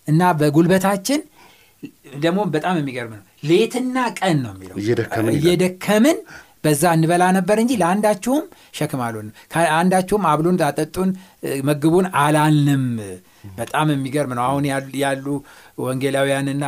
እና 0.06 0.22
በጉልበታችን 0.40 1.20
ደግሞ 2.22 2.40
በጣም 2.54 2.76
የሚገርም 2.80 3.14
ነው። 3.16 3.24
ሌትና 3.48 3.96
ቀን 4.18 4.36
ነው 4.44 4.52
የሚለው። 4.54 4.76
እየደከምን 5.34 6.18
በዛ 6.66 6.92
እንበላ 6.96 7.24
ነበር 7.36 7.56
እንጂ 7.62 7.72
ለአንዳችሁም 7.80 8.44
ሸክም 8.74 9.02
አልሆንም። 9.06 9.34
ከአንዳችሁም 9.52 10.24
አብሉን 10.30 10.58
አጠጡን 10.66 11.10
መግቡን 11.68 12.06
አላልንም። 12.20 12.84
በጣም 13.58 13.90
የሚገርም 13.92 14.32
ነው። 14.38 14.44
አሁን 14.46 14.64
ያሉ 15.02 15.26
ወንጌላውያንና 15.80 16.64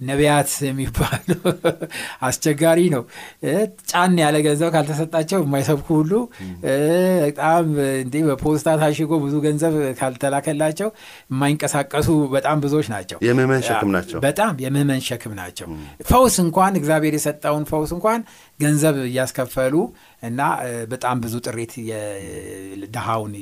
ነቢያት 0.00 0.50
የሚባሉ 0.66 1.28
አስቸጋሪ 2.28 2.80
ነው። 2.94 3.02
ጫን 3.90 4.16
ያለ 4.22 4.36
ገንዘብ 4.46 4.70
ካልተሰጣቸው 4.74 5.40
የማይሰብኩ 5.44 5.86
ሁሉ 5.98 6.12
በጣም 7.24 7.66
እንዲህ 7.96 8.22
በፖስታ 8.28 8.76
ታሽጎ 8.80 9.12
ብዙ 9.24 9.34
ገንዘብ 9.44 9.74
ካልተላከላቸው 10.00 10.88
የማይንቀሳቀሱ 11.30 12.08
በጣም 12.34 12.56
ብዙዎች 12.64 12.88
ናቸው። 12.94 13.18
የምዕመን 13.26 13.62
ሸክም 13.68 13.92
ናቸው። 13.96 14.18
በጣም 14.26 14.54
የምህመን 14.64 15.02
ሸክም 15.08 15.34
ናቸው። 15.40 15.68
ፈውስ 16.10 16.36
እንኳን 16.44 16.74
እግዚአብሔር 16.80 17.16
የሰጠውን 17.18 17.66
ፈውስ 17.70 17.92
እንኳን 17.96 18.20
ገንዘብ 18.60 18.96
እያስከፈሉ 19.04 19.74
እና 20.24 20.40
በጣም 20.90 21.16
ብዙ 21.22 21.34
ጥሪት 21.46 21.72
ድሃውን 22.94 23.32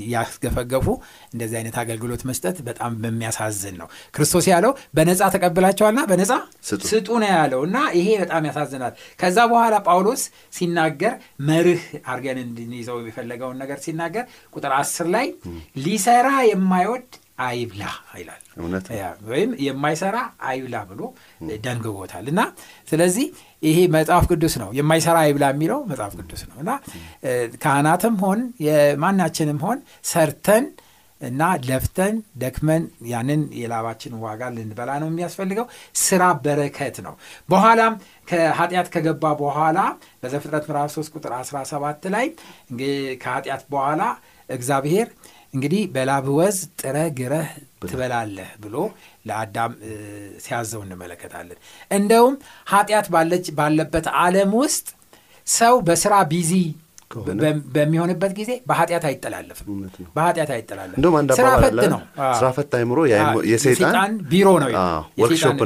እያስገፈገፉ 0.00 0.86
እንደዚህ 1.32 1.56
አይነት 1.60 1.76
አገልግሎት 1.82 2.22
መስጠት 2.30 2.56
በጣም 2.68 2.92
በሚያሳዝን 3.02 3.76
ነው። 3.80 3.88
ክርስቶስ 4.14 4.48
ያለው 4.52 4.72
በነፃ 4.96 5.30
ተቀብላቸዋልና 5.34 6.02
በነፃ 6.10 6.32
ስጡ። 6.70 7.08
ነው 7.18 7.28
ያለው 7.32 7.62
እና 7.68 7.78
ይሄ 7.98 8.08
በጣም 8.22 8.48
ያሳዝናል። 8.48 8.92
ከዛ 9.20 9.38
በኋላ 9.52 9.76
ጳውሎስ 9.88 10.24
ሲናገር 10.58 11.14
መርህ 11.48 11.82
አድርገን 12.06 12.40
እንድንይዘው 12.44 12.98
የፈለገውን 13.08 13.58
ነገር 13.62 13.80
ሲናገር 13.84 14.26
ቁጥር 14.54 14.74
አስር 14.78 15.08
ላይ 15.16 15.26
ሊሰራ 15.84 16.28
የማይወድ 16.50 17.08
አይብላ 17.42 17.82
ይላል። 18.14 18.42
ወይም 19.28 19.50
የማይሰራ 19.64 20.16
አይብላ 20.48 20.76
ብሎ 20.88 21.00
ደንግጎታል። 21.64 22.26
እና 22.32 22.40
ስለዚህ 22.88 23.26
ይሄ 23.62 23.78
መጽሐፍ 23.94 24.24
ቅዱስ 24.30 24.54
ነው 24.62 24.68
የማይሰራ 24.76 25.16
አይብላ 25.24 25.46
የሚለው 25.52 25.80
መጽሐፍ 25.90 26.12
ቅዱስ 26.20 26.42
ነው። 26.48 26.56
እና 26.62 26.70
ካህናትም 27.62 28.16
ሆን 28.22 28.40
የማናችንም 28.66 29.58
ሆን 29.64 29.78
ሰርተን 30.10 30.66
እና 31.20 31.42
ለፍተን 31.68 32.16
ደክመን 32.42 32.82
ያንን 33.12 33.40
የላባችን 33.60 34.12
ዋጋ 34.24 34.50
ልንበላ 34.56 34.90
ነው 35.02 35.08
የሚያስፈልገው። 35.10 35.66
ስራ 36.02 36.22
በረከት 36.44 36.96
ነው። 37.06 37.14
በኋላም 37.48 37.94
ከኃጢአት 38.28 38.88
ከገባ 38.94 39.32
በኋላ 39.40 39.78
በዘፍጥረት 40.22 40.66
ምዕራፍ 40.70 40.92
3 40.94 41.16
ቁጥር 41.16 41.32
17 41.40 42.06
ላይ 42.16 42.26
ከኃጢአት 43.22 43.64
በኋላ 43.72 44.02
እግዚአብሔር 44.48 45.08
እንግዲህ 45.54 45.82
በላብ 45.92 46.26
ወዝ 46.38 46.56
ጥረ 46.80 46.96
ግረህ 47.18 47.48
ትበላለህ 47.82 48.48
ብሎ 48.62 48.76
ለአዳም 49.26 49.72
ሲያዘው 50.44 50.80
እንመለከታለን። 50.86 51.58
እንደውም 51.90 52.34
ኃጢአት 52.66 53.06
ባለች 53.14 53.46
ባለበት 53.58 54.06
ዓለም 54.22 54.52
ውስጥ 54.60 54.86
ሰው 55.46 55.74
በስራ 55.86 56.14
busy 56.32 56.52
በሚሆንበት 57.74 58.32
ጊዜ 58.38 58.50
በኃጢአት 58.68 59.04
አይጠላለፍም። 59.10 59.68
በኃጢአት 60.16 60.50
አይጠላለፍም። 60.56 60.98
እንደውም 60.98 61.16
አንድ 61.20 61.30
ስራ 61.38 61.50
ፈት 61.62 61.74
ነው። 61.94 62.00
ስራ 62.38 62.48
ፈት 62.56 62.72
አይምሮ 62.78 62.98
የሰይጣን 63.52 64.12
ቢሮ 64.32 64.48
ነው 64.62 64.68
ወርክሾፕ 65.20 65.62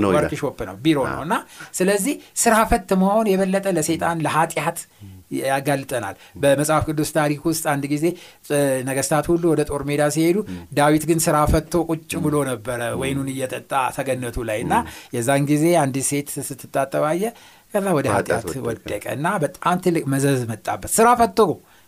ነው 0.68 0.76
ቢሮ 0.84 0.98
ነው። 1.10 1.22
እና 1.26 1.36
ስለዚህ 1.74 2.14
ስራ 2.42 2.54
ፈት 2.70 2.92
መሆን 3.02 3.28
የበለጠ 3.32 3.66
ለሰይጣን 3.78 4.22
ለኃጢአት 4.26 4.78
ያጋልጠናል። 5.42 6.14
በመጽሐፍ 6.42 6.84
ቅዱስ 6.88 7.10
ታሪክ 7.16 7.40
ውስጥ 7.48 7.64
አንድ 7.72 7.84
ጊዜ 7.92 8.04
ነገስታት 8.88 9.26
ሁሉ 9.32 9.44
ወደ 9.52 9.62
ጦር 9.70 9.82
ሜዳ 9.88 10.02
ሲሄዱ 10.14 10.38
ዳዊት 10.74 11.04
ግን 11.10 11.20
ስራ 11.26 11.38
ፈቶ 11.52 11.82
ቁጭ 11.90 12.12
ብሎ 12.24 12.36
ነበረ 12.50 12.80
ወይኑን 13.02 13.28
እየጠጣ 13.32 13.72
ሰገነቱ 13.96 14.38
ላይ 14.50 14.60
እና 14.66 14.74
የዛን 15.16 15.44
ጊዜ 15.50 15.66
አንዲት 15.82 16.06
ሴት 16.10 16.30
ስትታጠባየ 16.48 17.24
ከዛ 17.74 17.86
ወደ 17.96 18.06
ኃጢአት 18.12 18.44
ወደቀ። 18.46 18.64
ወደቀ 18.68 19.04
እና 19.16 19.26
በጣም 19.42 19.76
ትልቅ 19.84 20.04
መዘዝ 20.12 20.40
መጣበት። 20.50 20.90
ስራ 20.96 21.08
ፈቶ 21.20 21.38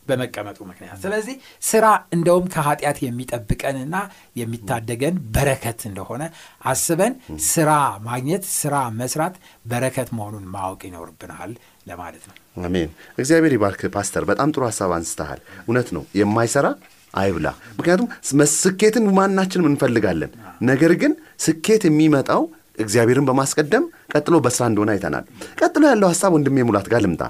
በመቀመጡ 0.09 0.59
ምክንያት። 0.69 0.99
ስለዚህ 1.05 1.37
ስራ 1.63 1.85
እንደውም 2.17 2.47
ከኃጢአት 2.55 2.99
የሚጠብቀንና 3.05 3.97
የሚታደገን 4.41 5.17
በረከት 5.35 5.81
እንደሆነ 5.89 6.23
አስበን 6.65 7.15
ስራ 7.49 7.71
ማግኘት 8.09 8.45
ስራ 8.55 8.75
መስራት 8.99 9.37
በረከት 9.65 10.11
መሆኑን 10.19 10.47
ማወቅ 10.55 10.81
ይኖርብናል 10.89 11.53
ለማለት 11.87 12.25
ነው። 12.29 12.35
አሜን። 12.65 12.91
እግዚአብሔር 13.19 13.55
ይባርክ 13.57 13.83
ፓስተር። 13.95 14.25
በጣም 14.25 14.53
ጥሩ 14.55 14.65
ሀሳብ 14.69 14.93
አንስተሃል። 14.97 15.41
እውነት 15.65 15.89
ነው። 15.97 16.05
የማይሰራ 16.21 16.67
አይብላ። 17.15 17.49
ምክንያቱም 17.79 18.09
ስኬትን 18.57 19.05
ማናችንም 19.17 19.69
እንፈልጋለን። 19.71 20.31
ነገር 20.69 20.93
ግን 21.03 21.13
ስኬት 21.45 21.83
የሚመጣው 21.89 22.43
እግዚአብሔርን 22.79 23.27
በማስቀደም 23.29 23.85
ቀጥሎ 24.13 24.37
በስራ 24.45 24.65
እንደሆነ 24.71 24.91
አይተናል። 24.95 25.25
ቀጥሎ 25.61 25.83
ያለው 25.91 26.09
ሀሳብ 26.13 26.33
ወንድሜ 26.37 26.65
ሙላት 26.69 26.89
ጋር 26.93 27.01
ልምጣ 27.05 27.23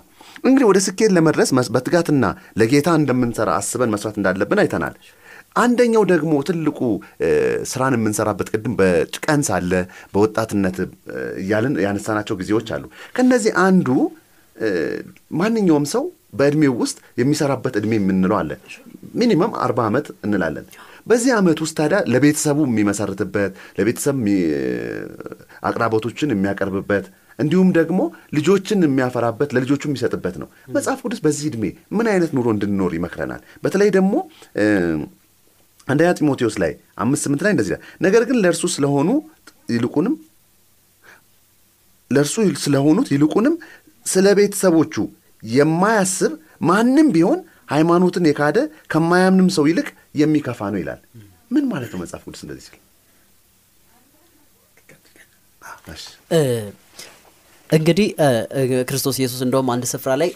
እንግዲህ 0.45 0.67
ወደ 0.71 0.79
ስኬት 0.87 1.13
ለመድረስ 1.17 1.51
በትጋትና 1.75 2.25
ለጌታ 2.61 2.89
እንደምንሰራ 3.01 3.51
አስበን 3.61 3.93
መስራት 3.95 4.17
እንዳለብን 4.21 4.61
አይተናል። 4.63 4.97
አንደኛው 5.57 6.05
ደግሞ 6.11 6.33
ትልቁ 6.49 6.79
ስራን 7.71 7.97
የምንሰራበት 7.97 8.49
ቅድም 8.53 8.73
በቀን 8.79 9.43
ሳለ 9.49 9.73
በወጣትነት 10.15 10.79
እያልን 11.43 11.75
ያነሳናቸው 11.85 12.39
ጊዜዎች 12.41 12.71
አሉ። 12.77 12.85
ከነዚህ 13.17 13.53
አንዱ 13.67 13.89
ማንኛውም 15.39 15.87
ሰው 15.95 16.05
በእድሜው 16.39 16.75
ውስጥ 16.83 16.99
የሚሰራበት 17.21 17.75
እድሜ 17.81 17.93
የምንለው 17.99 18.37
አለ። 18.41 18.51
ሚኒመም 19.15 19.53
አርባ 19.65 19.81
ዓመት 19.91 20.07
እንላለን። 20.27 20.67
በዚህ 21.07 21.33
ዓመት 21.39 21.59
ውስጥ 21.65 21.75
ታዲያ 21.81 21.99
ለቤተሰቡ 22.13 22.59
የሚመሰርትበት 22.69 23.53
ለቤተሰብ 23.79 24.19
አቅራቦቶችን 25.69 26.33
የሚያቀርብበት 26.35 27.07
እንዲሁም 27.39 27.69
ደግሞ 27.79 28.01
ልጆችን 28.37 28.85
የሚያፈራበት 28.87 29.51
ለልጆቹ 29.55 29.83
የሚሰጥበት 29.89 30.37
ነው። 30.43 30.49
መጽሐፍ 30.77 30.99
ቅዱስ 31.05 31.21
በዚህ 31.25 31.47
ዕድሜ 31.51 31.65
ምን 31.97 32.07
አይነት 32.13 32.31
ኑሮ 32.37 32.47
እንድንኖር 32.55 32.93
ይመክረናል? 32.99 33.41
በተለይ 33.65 33.91
ደግሞ 33.97 34.15
አንደኛ 35.89 36.11
ጢሞቴዎስ 36.19 36.57
ላይ 36.63 36.73
አምስት 37.03 37.23
ስምንት 37.27 37.43
ላይ 37.45 37.53
እንደዚህ 37.55 37.75
ነገር 38.07 38.23
ግን 38.29 38.39
ለእርሱ 38.43 38.65
ስለሆኑ 38.75 39.09
ይልቁንም 39.75 40.15
ለእርሱ 42.11 42.35
ስለሆኑት 42.65 43.09
ይልቁንም 43.15 43.55
ስለ 44.07 44.27
ቤተሰቦቹ 44.39 44.95
የማያስብ 45.43 46.33
ማንም 46.63 47.09
ቢሆን 47.15 47.39
ሃይማኖትን 47.71 48.25
የካደ 48.29 48.59
ከማያምንም 48.93 49.49
ሰው 49.57 49.65
ይልቅ 49.71 49.87
የሚከፋ 50.21 50.61
ነው 50.73 50.81
ይላል። 50.83 51.01
ምን 51.51 51.65
ማለት 51.73 51.91
ነው 51.93 52.01
መጽሐፍ 52.03 52.23
ቅዱስ 52.27 52.43
እንደዚህ 52.45 52.65
ሲል 52.67 52.81
እንግዲህ 57.75 58.09
ክርስቶስ 58.89 59.17
ኢየሱስ 59.21 59.41
እንደውም 59.47 59.69
አንድ 59.75 59.85
ስፍራ 59.93 60.13
ላይ 60.21 60.31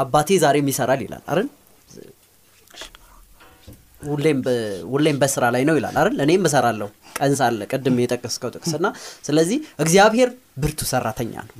አባቴ 0.00 0.38
ዛሬም 0.44 0.68
ይሰራል 0.72 1.00
ይላል 1.04 1.22
አይደል? 1.30 1.48
ሁሌም 4.92 5.16
በስራ 5.22 5.44
ላይ 5.54 5.62
ነው 5.68 5.74
ይላል 5.78 5.96
አይደል? 6.00 6.16
እኔም 6.24 6.44
እሰራለሁ። 6.48 6.88
ቀን 7.18 7.32
ሳለ 7.40 7.60
ቅድም 7.70 7.96
የጠቀስከው 8.02 8.50
ጥቅስና 8.56 8.86
ስለዚህ 9.26 9.58
እግዚአብሔር 9.78 10.28
ብርቱ 10.62 10.80
ሰራተኛ 10.92 11.34
ነው። 11.48 11.54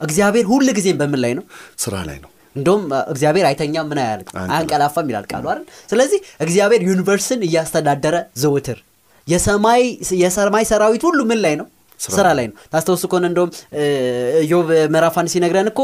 እግዚአብሔር 0.00 0.46
ሁል 0.50 0.68
ጊዜም 0.78 0.98
በምን 1.00 1.20
ላይ 1.24 1.32
ነው? 1.38 1.44
ስራ 1.84 1.94
ላይ 2.08 2.18
ነው። 2.24 2.30
እንደውም 2.56 2.82
እግዚአብሔር 3.12 3.46
አይተኛም 3.48 3.86
ምን 3.90 3.98
አያልቅ 4.02 4.28
አያንቀላፋም 4.44 5.08
ይላል 5.10 5.26
ቃሉ 5.32 5.44
አይደል? 5.52 5.64
ስለዚህ 5.90 6.18
እግዚአብሔር 6.40 6.82
ዩኒቨርስን 6.90 7.40
እያስተዳደረ 7.48 8.16
ዘውትር 8.42 8.78
የሰማይ 9.26 10.64
ሰራዊት 10.70 11.02
ሁሉ 11.08 11.20
ምን 11.30 11.40
ላይ 11.44 11.54
ነው 11.60 11.66
ስራ 11.98 12.26
ላይ 12.36 12.46
ነው። 12.48 12.56
ታስታውሱ 12.72 13.04
ከሆነ 13.10 13.26
እንደውም 13.30 13.50
እ, 13.74 13.84
ኢዮብ 14.42 14.66
ምዕራፍ 14.92 15.16
አንድ 15.18 15.30
ሲነግረን 15.32 15.68
እኮ 15.70 15.80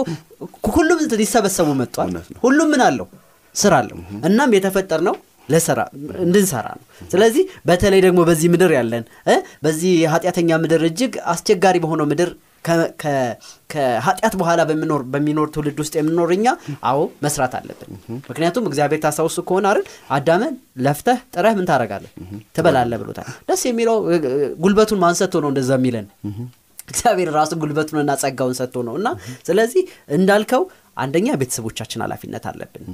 ሁሉም 0.72 0.98
ሊሰበሰቡ 1.20 1.68
መጥቷል። 1.78 2.10
ሁሉም 2.42 2.70
ምን 2.72 2.82
አለው? 2.86 3.06
ስራ 3.54 3.72
አለው። 3.80 3.98
እናም 4.28 4.50
የተፈጠር 4.56 5.00
ነው 5.06 5.14
ለስራ 5.48 5.80
እንድንሰራ 6.24 6.66
ነው። 6.76 6.82
ስለዚህ 7.10 7.44
በተለይ 7.68 8.00
ደግሞ 8.04 8.20
በዚህ 8.28 8.48
ምድር 8.52 8.72
ያለን 8.76 9.04
በዚህ 9.64 9.92
ኃጢአተኛ 10.12 10.50
ምድር 10.62 10.82
እጅግ 10.88 11.12
አስቸጋሪ 11.32 11.76
በሆነው 11.82 12.06
ምድር 12.10 12.30
ከኃጢአት 12.64 14.34
በኋላ 14.40 14.60
በሚኖር 15.12 15.46
ትውልድ 15.54 15.78
ውስጥ 15.82 15.94
የምንኖር 15.98 16.30
እኛ 16.36 16.46
አዎ 16.90 16.98
መስራት 17.24 17.54
አለብን። 17.58 17.90
ምክንያቱም 18.28 18.66
እግዚአብሔር 18.70 19.00
ታስታውሱ 19.04 19.38
ከሆነ 19.48 19.66
አይደል 19.72 19.86
አዳምን 20.16 20.54
ለፍተህ 20.84 21.18
ጥረህ 21.34 21.54
ምን 21.58 21.68
ታደርጋለህ? 21.70 22.12
ትበላለህ 22.56 23.00
ብሎታል። 23.02 23.28
ደስ 23.48 23.62
የሚለው 23.70 23.96
ጉልበቱን 24.62 25.00
ማን 25.02 25.16
ነው 25.36 25.50
እንደዛ 25.52 25.72
የሚለን። 25.78 26.06
እግዚአብሔር 26.88 27.28
ራሱ 27.36 27.52
ጉልበቱንና 27.60 28.12
ጸጋውን 28.22 28.56
ሰጥቶ 28.58 28.76
ነው። 28.86 28.94
እና 29.00 29.08
ስለዚህ 29.46 29.82
እንዳልከው 30.16 30.62
አንደኛ 30.98 31.28
ቤተሰቦቻችን 31.40 32.02
ኃላፊነት 32.04 32.46
አለብን 32.50 32.86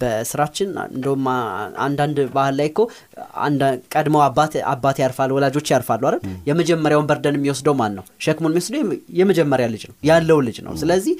በስራችን 0.00 0.68
እንደውም 0.90 1.24
አንዳንድ 1.84 2.18
ባህል 2.34 2.54
ላይ 2.58 2.68
እኮ 2.70 2.80
ቀድመው 3.94 4.22
አባት 4.70 4.98
ያርፋል 5.02 5.32
ወላጆች 5.36 5.66
ያርፋሉ 5.72 6.02
አይደል? 6.08 6.20
የመጀመሪያውን 6.48 7.08
በርደን 7.10 7.38
የሚወስደው 7.38 7.76
ማን 7.78 7.94
ነው? 7.98 8.06
ሸክሙን 8.24 8.52
የሚወስደው 8.52 8.80
የመ- 8.82 9.00
የመጀመሪያ 9.20 9.66
ልጅ 9.74 9.84
ነው 9.88 9.96
ያለው 10.08 10.40
ልጅ 10.46 10.58
ነው። 10.66 10.74
ስለዚህ 10.82 11.16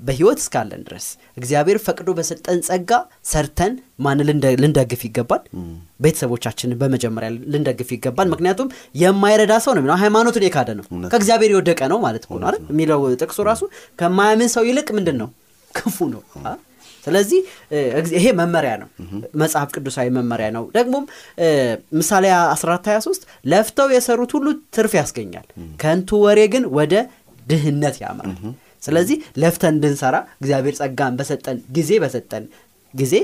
በህይወት 0.00 0.38
እስካለን 0.40 0.82
ድረስ 0.86 1.06
እግዚአብሔር 1.36 1.78
ፈቅዶ 1.84 2.08
በሰጠን 2.16 2.58
ጸጋ 2.66 2.90
ሰርተን 3.30 3.72
ማን 3.98 4.20
ልንደ- 4.28 4.52
ልንደግፍ 4.60 5.00
ይገባል? 5.06 5.40
ቤተሰቦቻችንን 6.04 6.76
በመጀመሪያ 6.82 7.28
ልንደግፍ 7.52 7.88
ይገባል። 7.94 8.28
ምክንያቱም 8.32 8.68
የማይረዳ 9.02 9.52
ሰው 9.64 9.72
ነው 9.74 9.82
የሚለው። 9.82 9.98
ሃይማኖቱን 10.02 10.46
የካደ 10.46 10.70
ነው። 10.78 10.84
ከእግዚአብሔር 11.12 11.52
የወደቀ 11.54 11.80
ነው 11.92 12.00
ማለት 12.06 12.24
ነው 12.28 12.38
የሚለው 12.70 13.02
ጥቅሱ 13.20 13.38
ራሱ 13.48 13.64
ከማያምን 13.98 14.50
ሰው 14.54 14.64
ይልቅ 14.68 14.88
ምንድን 14.98 15.18
ነው? 15.22 15.30
ክፉ 15.70 15.96
ነው? 16.12 16.22
ስለዚህ 17.04 17.40
ይሄ 18.16 18.26
መመሪያ 18.38 18.72
ነው። 18.82 18.88
መጽሐፍ 19.42 19.68
ቅዱሳዊ 19.76 20.08
መመሪያ 20.16 20.48
ነው። 20.56 20.64
ደግሞም 20.76 21.04
ምሳሌ 21.98 22.24
1423 22.36 23.22
ለፍተው 23.52 23.90
የሰሩት 23.96 24.32
ሁሉ 24.36 24.46
ትርፍ 24.76 24.94
ያስገኛል። 24.98 25.46
ከንቱ 25.82 26.20
ወሬ 26.24 26.40
ግን 26.54 26.64
ወደ 26.78 26.94
ድህነት 27.46 27.98
ያምራል 28.02 28.34
ስለዚህ 28.82 29.16
ለፍተን 29.42 29.74
እንድንሰራ 29.74 30.16
እግዚአብሔር 30.40 30.74
ጸጋን 30.80 31.14
በሰጠን 31.18 31.56
ጊዜ 31.76 31.90
በሰጠን 32.02 32.44
ጊዜ 32.94 33.14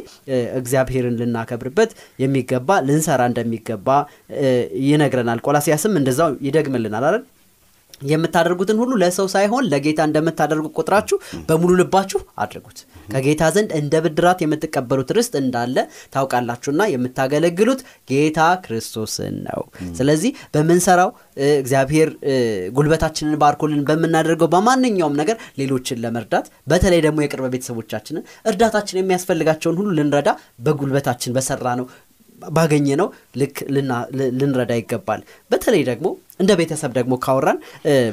እግዚአብሔርን 0.59 1.15
ልናከብርበት 1.21 1.91
የሚገባ 2.23 2.79
ልንሰራ 2.89 3.23
እንደሚገባ 3.31 3.89
ይነግረናል። 4.87 5.39
ቆላሲያስም 5.47 5.95
እንደዛው 6.01 6.31
ይደግምልናል 6.47 7.05
አይደል 7.09 7.23
የምታደርጉትን 8.09 8.79
ሁሉ 8.83 8.93
ለሰው 9.03 9.27
ሳይሆን 9.33 9.69
ለጌታ 9.73 10.01
እንደምታደርጉ 10.09 10.67
ቁጥራችሁ 10.79 11.17
በሙሉ 11.49 11.71
ልባችሁ 11.81 12.21
አድርጉት። 12.43 12.79
ከጌታ 13.09 13.43
ዘንድ 13.55 13.71
እንደ 13.79 13.95
ብድራት 14.05 14.39
የምትቀበሉት 14.45 15.11
ርስት 15.17 15.35
እንዳለ 15.41 15.77
ታውቃላችሁና 16.15 16.83
የምታገለግሉት 16.93 17.81
ጌታ 18.11 18.39
ክርስቶስን 18.65 19.37
ነው። 19.49 19.63
ስለዚህ 19.99 20.33
በምንሰራው 20.55 21.11
እግዚአብሔር 21.59 22.11
ጉልበታችንን 22.77 23.39
ባርኮልን 23.43 23.83
በምናደርገው 23.89 24.51
በማንኛውም 24.55 25.19
ነገር 25.21 25.37
ሌሎችን 25.61 26.01
ለመርዳት 26.05 26.47
በተለይ 26.69 27.03
ደግሞ 27.07 27.21
የቅርብ 27.25 27.47
ቤተሰቦቻችንን 27.55 28.25
እርዳታችን 28.51 29.01
የሚያስፈልጋቸውን 29.01 29.79
ሁሉ 29.81 29.91
ልንረዳ 29.99 30.31
በጉልበታችን 30.67 31.35
በሰራ 31.37 31.69
ነው 31.81 31.87
ባገኘ 32.43 32.87
ነው 33.01 33.09
ልክ 33.41 33.57
ልንረዳ 34.39 34.73
ይገባል። 34.79 35.21
በተለይ 35.51 35.83
ደግሞ 35.89 36.07
እንደ 36.41 36.53
ቤተሰብ 36.59 36.93
ደግሞ 36.97 37.15
ካወራን 37.25 37.59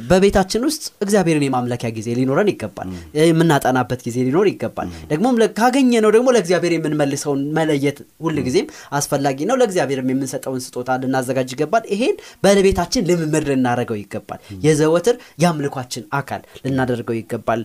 በቤታችን 0.10 0.66
ውስጥ 0.68 0.84
እግዚአብሔርን 1.04 1.46
የማምለኪያ 1.46 1.90
ጊዜ 1.96 2.08
ሊኖረን 2.18 2.50
ይገባል። 2.52 2.90
የምናጠናበት 3.22 4.02
ጊዜ 4.08 4.18
ሊኖር 4.28 4.48
ይገባል። 4.52 4.90
ደግሞም 5.12 5.40
ለ- 5.42 5.50
ካገኘ 5.58 5.92
ነው 6.04 6.12
ደግሞ 6.16 6.28
ለእግዚአብሔር 6.36 6.74
የምንመልሰውን 6.76 7.42
መለየት 7.58 7.98
ሁል 8.26 8.38
ጊዜም 8.48 8.68
አስፈላጊ 8.98 9.40
ነው። 9.50 9.58
ለእግዚአብሔርም 9.62 10.12
የምንሰጠውን 10.12 10.64
ስጦታ 10.66 11.00
ልናዘጋጅ 11.04 11.50
ይገባል። 11.56 11.86
ይሄን 11.94 12.16
በቤታችን 12.44 13.08
ልምምድ 13.10 13.48
ልናደርገው 13.52 14.00
ይገባል። 14.02 14.40
የዘወትር 14.66 15.16
የአምልኳችን 15.44 15.90
አካል 16.20 16.44
ልናደርገው 16.66 17.18
ይገባል። 17.20 17.64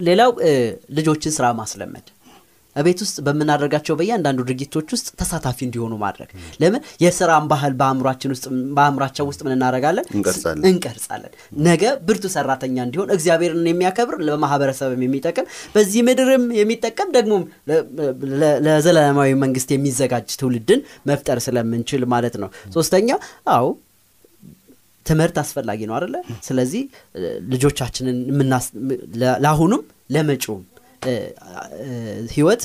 ሌላው 0.00 0.30
ልጆችን 0.96 1.32
ስራ 1.36 1.46
ማስለመድ 1.58 2.06
ቤት 2.78 3.00
ውስጥ 3.04 3.16
በምናደርጋቸው 3.26 3.94
በእያንዳንዱ 3.98 4.38
ድርጊቶች 4.48 4.88
ውስጥ 4.94 5.08
ተሳታፊ 5.20 5.58
እንዲሆኑ 5.66 5.94
ማድረግ። 6.02 6.30
ለምን? 6.60 6.82
የስራን 7.02 7.46
ባህል 7.50 7.72
በአእምሯችን 7.80 8.32
ውስጥ 8.34 8.44
በአእምሯቸው 8.76 9.26
ውስጥ 9.30 9.40
ምን 9.46 9.54
እናደርጋለን? 9.56 10.06
እንቀርጻለን። 10.70 11.32
ነገ 11.66 11.82
ብርቱ 12.08 12.24
ሰራተኛ 12.34 12.76
እንዲሆን 12.86 13.10
እግዚአብሔርን 13.16 13.66
የሚያከብር 13.70 14.16
ለማህበረሰብም 14.28 15.02
የሚጠቅም 15.06 15.46
በዚህ 15.74 16.00
ምድርም 16.08 16.46
የሚጠቀም 16.58 17.10
ደግሞ 17.16 17.34
ለዘላለማዊ 18.66 19.30
መንግስት 19.42 19.68
የሚዘጋጅ 19.74 20.30
ትውልድን 20.40 20.80
መፍጠር 21.10 21.40
ስለምንችል 21.46 22.02
ማለት 22.14 22.36
ነው። 22.42 22.48
ሶስተኛ 22.74 23.10
አዎ 23.52 23.66
ትምህርት 25.06 25.36
አስፈላጊ 25.42 25.80
ነው 25.88 25.94
አደለ 25.98 26.16
ስለዚህ 26.46 26.82
ልጆቻችንን 27.52 28.16
ለአሁኑም 29.42 29.82
ለመጪውም 30.10 30.64
ህይወት 32.32 32.62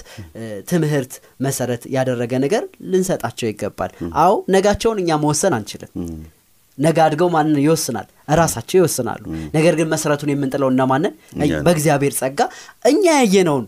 ትምህርት 0.70 1.14
መሰረት 1.40 1.84
ያደረገ 1.96 2.34
ነገር 2.46 2.64
ልንሰጣቸው 2.92 3.48
ይገባል። 3.50 3.92
አዎ 4.24 4.34
ነጋቸውን 4.56 5.02
እኛ 5.04 5.20
መወሰን 5.24 5.56
አንችልም። 5.58 5.92
ነገ 6.78 6.98
አድገው 7.06 7.30
ማንን 7.34 7.58
ይወስናል? 7.64 8.08
ራሳቸው 8.40 8.78
ይወስናሉ። 8.80 9.24
ነገር 9.56 9.74
ግን 9.80 9.88
መሰረቱን 9.92 10.32
የምንጥለው 10.32 10.70
እነማንን? 10.74 11.14
በእግዚአብሔር 11.66 12.14
ጸጋ 12.20 12.40
እኛ 12.86 13.04
ያየነውን 13.20 13.66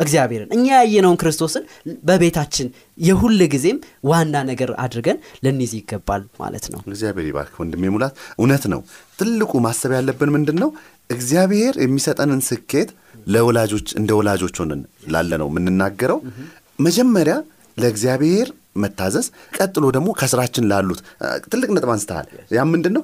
እግዚአብሔርን 0.00 0.50
እኛ 0.54 0.66
ያየነውን 0.78 1.18
ክርስቶስን 1.20 1.64
በቤታችን 2.08 2.68
የሁል 2.98 3.40
ጊዜም 3.52 3.78
ዋና 4.04 4.34
ነገር 4.48 4.70
አድርገን 4.84 5.18
ልንይዝ 5.44 5.72
ይገባል 5.78 6.22
ማለት 6.40 6.64
ነው። 6.72 6.80
እግዚአብሔር 6.88 7.26
ይባርክ 7.28 7.54
ወንድሜ 7.62 7.92
ሙላት። 7.94 8.14
እውነት 8.38 8.64
ነው። 8.72 8.80
ትልቁ 9.18 9.52
ማሰብ 9.66 9.92
ያለብን 9.96 10.32
ምንድን 10.36 10.58
ነው 10.62 10.70
እግዚአብሔር 11.14 11.74
የሚሰጠንን 11.82 12.42
ስኬት 12.48 12.90
ለወላጆች 13.26 13.88
እንደ 13.98 14.10
ወላጆች 14.18 14.56
ሆነን 14.60 14.80
ላለ 15.14 15.32
ነው 15.42 15.48
የምንናገረው 15.50 16.18
መጀመሪያ 16.78 17.34
ለእግዚአብሔር 17.76 18.48
መታዘዝ 18.76 19.26
ቀጥሎ 19.56 19.84
ደግሞ 19.96 20.08
ከስራችን 20.18 20.66
ላሉት 20.70 21.00
ትልቅ 21.50 21.68
ነጥብ 21.74 21.90
አንስተሃል 21.94 22.26
ያም 22.56 22.70
ምንድን 22.74 22.94
ነው 22.96 23.02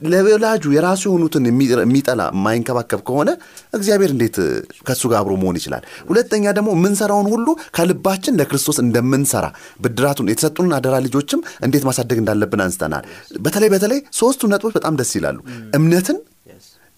ለወላጁ 0.00 0.62
የራሱ 0.72 1.02
የሆኑትን 1.06 1.44
የሚ- 1.48 1.68
የሚጠላ 1.76 2.22
የማይንከባከብ 2.32 3.00
ከሆነ 3.06 3.30
እግዚአብሔር 3.72 4.10
እንዴት 4.14 4.36
ከእሱ 4.86 5.02
ጋር 5.10 5.18
አብሮ 5.20 5.34
መሆን 5.40 5.56
ይችላል? 5.60 5.82
ሁለተኛ 6.10 6.44
ደግሞ 6.58 6.68
የምንሰራውን 6.76 7.28
ሁሉ 7.32 7.46
ከልባችን 7.76 8.36
ለክርስቶስ 8.40 8.78
እንደምንሰራ 8.84 9.46
ብድራቱን 9.82 10.30
የተሰጡንን 10.32 10.74
አደራ 10.78 10.96
ልጆችም 11.06 11.40
እንዴት 11.64 11.86
ማሳደግ 11.88 12.18
እንዳለብን 12.22 12.62
አንስተናል። 12.64 13.06
በተለይ 13.40 13.70
በተለይ 13.74 14.00
ሶስቱ 14.20 14.50
ነጥቦች 14.52 14.74
በጣም 14.78 14.98
ደስ 15.00 15.12
ይላሉ። 15.18 15.38
እምነትን፣ 15.78 16.18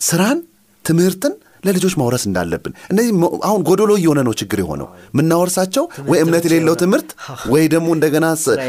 ስራን፣ 0.00 0.38
ትምህርትን 0.84 1.32
ለልጆች 1.64 1.94
ማውረስ 2.00 2.24
እንዳለብን። 2.28 2.72
እነዚህ 2.92 3.11
አሁን 3.48 3.61
ጎዶሎ 3.68 3.90
እየሆነ 3.98 4.20
ነው 4.26 4.34
ችግር 4.40 4.58
የሆነው። 4.62 4.88
የምናወርሳቸው 5.11 5.84
ወይ 6.11 6.18
እምነት 6.24 6.44
የሌለው 6.46 6.74
ትምህርት 6.82 7.11
ወይ 7.52 7.64
ደግሞ 7.72 7.88
እንደገና 7.96 8.26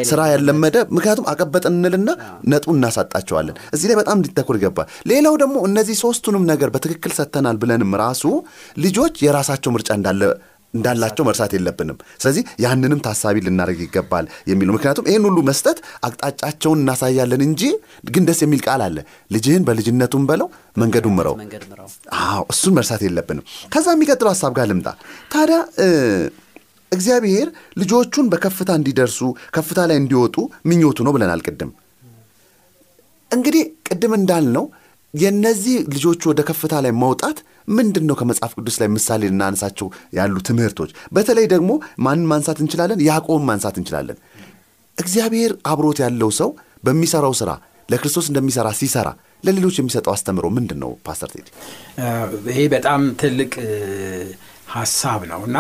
ስራ 0.10 0.22
ያለመደ 0.32 0.78
ምክንያቱም 0.96 1.28
አቀበጥን 1.32 1.76
እንልና 1.78 2.10
ነጡን 2.52 2.78
እናሳጣቸዋለን። 2.80 3.58
እዚህ 3.76 3.88
ላይ 3.92 3.98
በጣም 4.02 4.18
እንዲተኩር 4.20 4.58
ይገባል 4.60 4.88
ሌላው 5.12 5.36
ደግሞ 5.44 5.58
እነዚህ 5.70 5.98
ሶስቱንም 6.04 6.46
ነገር 6.52 6.72
በትክክል 6.76 7.14
ሰጥተናል 7.20 7.60
ብለንም 7.64 7.94
ራሱ 8.04 8.24
ልጆች 8.80 9.16
የራሳቸው 9.26 9.74
ምርጫ 9.76 9.92
እንዳለ 10.00 10.24
እንዳላቸው 10.74 11.24
መርሳት 11.28 11.52
የለብንም። 11.56 11.98
ስለዚህ 12.20 12.44
ያንንም 12.64 13.00
ታሳቢ 13.06 13.36
ልናደርግ 13.46 13.80
ይገባል 13.86 14.26
የሚለው 14.50 14.74
ምክንያቱም 14.76 15.08
ይህን 15.10 15.26
ሁሉ 15.28 15.40
መስጠት 15.48 15.78
አቅጣጫቸውን 16.08 16.82
እናሳያለን 16.82 17.44
እንጂ 17.48 17.64
ግን 18.10 18.26
ደስ 18.28 18.42
የሚል 18.46 18.62
ቃል 18.68 18.84
አለ። 18.88 18.98
ልጅህን 19.32 19.66
በልጅነቱም 19.68 20.26
በለው 20.30 20.50
መንገዱን 20.78 21.16
ምረው። 21.18 21.36
አዎ 22.24 22.44
እሱን 22.54 22.76
መርሳት 22.78 23.04
የለብንም። 23.08 23.46
ከዛ 23.74 23.88
የሚቀጥለው 23.96 24.32
ሀሳብ 24.34 24.54
ጋር 24.58 24.68
ልምጣ። 24.72 24.88
ታዲያ 25.34 25.60
እግዚአብሔር 26.92 27.48
ልጆቹን 27.80 28.28
በከፍታ 28.32 28.70
እንዲደርሱ 28.78 29.20
ከፍታ 29.56 29.80
ላይ 29.90 29.98
እንዲወጡ 29.98 30.36
ምኞቱ 30.70 31.00
ነው 31.08 31.14
ብለናል 31.16 31.42
ቅድም። 31.48 31.72
እንግዲህ 33.32 33.64
ቅድም 33.88 34.14
እንዳልነው 34.18 34.64
የነዚህ 35.14 35.76
ልጆቹ 35.94 36.22
ወደ 36.32 36.42
ከፍታ 36.50 36.74
ላይ 36.86 36.92
መውጣት 37.04 37.38
ምንድን 37.70 38.06
ነው 38.10 38.16
ከመጽሐፍ 38.20 38.52
ቅዱስ 38.58 38.76
ላይ 38.82 38.90
ምሳሌ 38.96 39.22
ልናነሳቸው 39.32 39.88
ያሉ 40.18 40.36
ትምህርቶች። 40.48 40.92
በተለይ 41.16 41.46
ደግሞ 41.54 41.72
ማንን 42.00 42.28
ማንሳት 42.32 42.60
እንችላለን? 42.64 43.00
ያዕቆብን 43.08 43.46
ማንሳት 43.50 43.76
እንችላለን። 43.82 44.18
እግዚአብሔር 44.98 45.52
አብሮት 45.72 46.00
ያለው 46.06 46.32
ሰው 46.40 46.50
በሚሰራው 46.84 47.34
ስራ 47.42 47.52
ለክርስቶስ 47.90 48.26
እንደሚሰራ 48.32 48.68
ሲሰራ 48.80 49.10
ለሌሎች 49.44 49.76
የሚሰጠው 49.80 50.14
አስተምሮ 50.16 50.46
ምንድን 50.58 50.80
ነው 50.84 50.92
ፓስተር 51.06 51.30
ቴዲ? 51.34 51.48
ይሄ 52.50 52.60
በጣም 52.76 53.02
ትልቅ 53.22 53.54
ሀሳብ 54.74 55.22
ነው 55.32 55.42
እና 55.50 55.58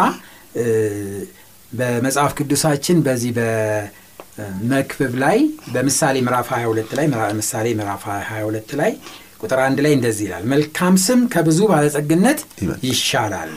በመጽሐፍ 1.72 2.32
ቅዱሳችን 2.40 2.98
በዚህ 3.08 3.32
በመክብብ 3.38 5.14
ላይ 5.24 5.38
በምሳሌ 5.74 6.16
ምዕራፍ 6.28 6.48
22 6.54 6.94
ላይ 7.00 7.08
ምሳሌ 7.40 7.68
ምዕራፍ 7.80 8.04
22 8.10 8.76
ላይ 8.82 8.92
ቁጥር 9.40 9.60
አንድ 9.66 9.80
ላይ 9.86 9.94
እንደዚህ 9.98 10.26
ይላል። 10.28 10.44
መልካም 10.54 10.96
ስም 11.04 11.20
ከብዙ 11.34 11.60
ባለጸግነት 11.72 12.40
ይሻላል። 12.88 13.52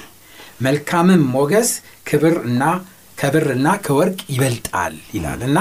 መልካምም 0.66 1.23
ሞገስ 1.35 1.71
ክብር 2.09 2.37
እና 2.49 2.62
ከብርና 3.18 3.68
ከወርቅ 3.85 4.18
ይበልጣል 4.35 4.95
ይላል። 5.16 5.40
እና 5.49 5.59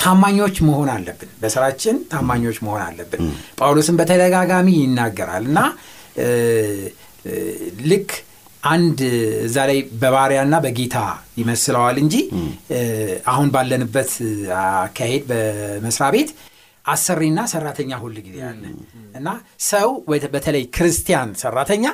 ታማኞች 0.00 0.56
መሆን 0.66 0.88
አለብን። 0.94 1.30
በስራችን 1.42 1.96
ታማኞች 2.12 2.56
መሆን 2.64 2.82
አለብን። 2.86 3.20
ጳውሎስም 3.58 3.98
በተደጋጋሚ 4.00 4.68
ይናገራል። 4.80 5.44
እና 5.50 5.58
ልክ 7.90 8.10
አንድ 8.66 8.98
እዛ 9.46 9.56
ላይ 9.70 9.78
በባሪያና 10.00 10.54
በጌታ 10.64 10.96
ይመስለዋል 11.40 11.96
እንጂ 12.02 12.14
አሁን 13.32 13.48
ባለንበት 13.54 14.12
አካሄድ 14.80 15.22
በመስሪያ 15.30 16.08
ቤት 16.16 16.30
አሰሪና 16.86 17.38
ሰራተኛ 17.52 17.90
ሁል 18.02 18.16
ጊዜ 18.26 18.38
አለ። 18.48 18.62
እና 19.14 19.28
ሰው 19.66 19.90
በተለይ 20.34 20.64
ክርስቲያን 20.76 21.30
ሰራተኛ 21.42 21.84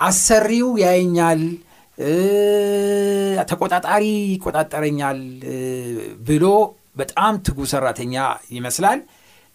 አሰሪው 0.00 0.68
ያየኛል 0.82 1.40
ተቆጣጣሪ 3.50 4.04
ይቆጣጠረኛል 4.34 5.20
ብሎ 6.28 6.44
በጣም 6.96 7.34
ትጉ 7.46 7.58
ሰራተኛ 7.72 8.14
ይመስላል። 8.52 9.00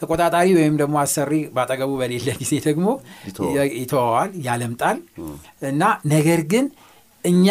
ተቆጣጣሪ 0.01 0.47
ወይም 0.57 0.75
ደግሞ 0.81 0.95
አሰሪ 1.01 1.33
በአጠገቡ 1.55 1.91
በሌለ 1.99 2.29
ጊዜ 2.39 2.53
ደግሞ 2.65 2.87
ይተወዋል። 3.77 4.31
ያለምጣል። 4.47 4.97
እና 5.69 5.81
ነገር 6.13 6.41
ግን 6.51 6.65
እኛ 7.23 7.47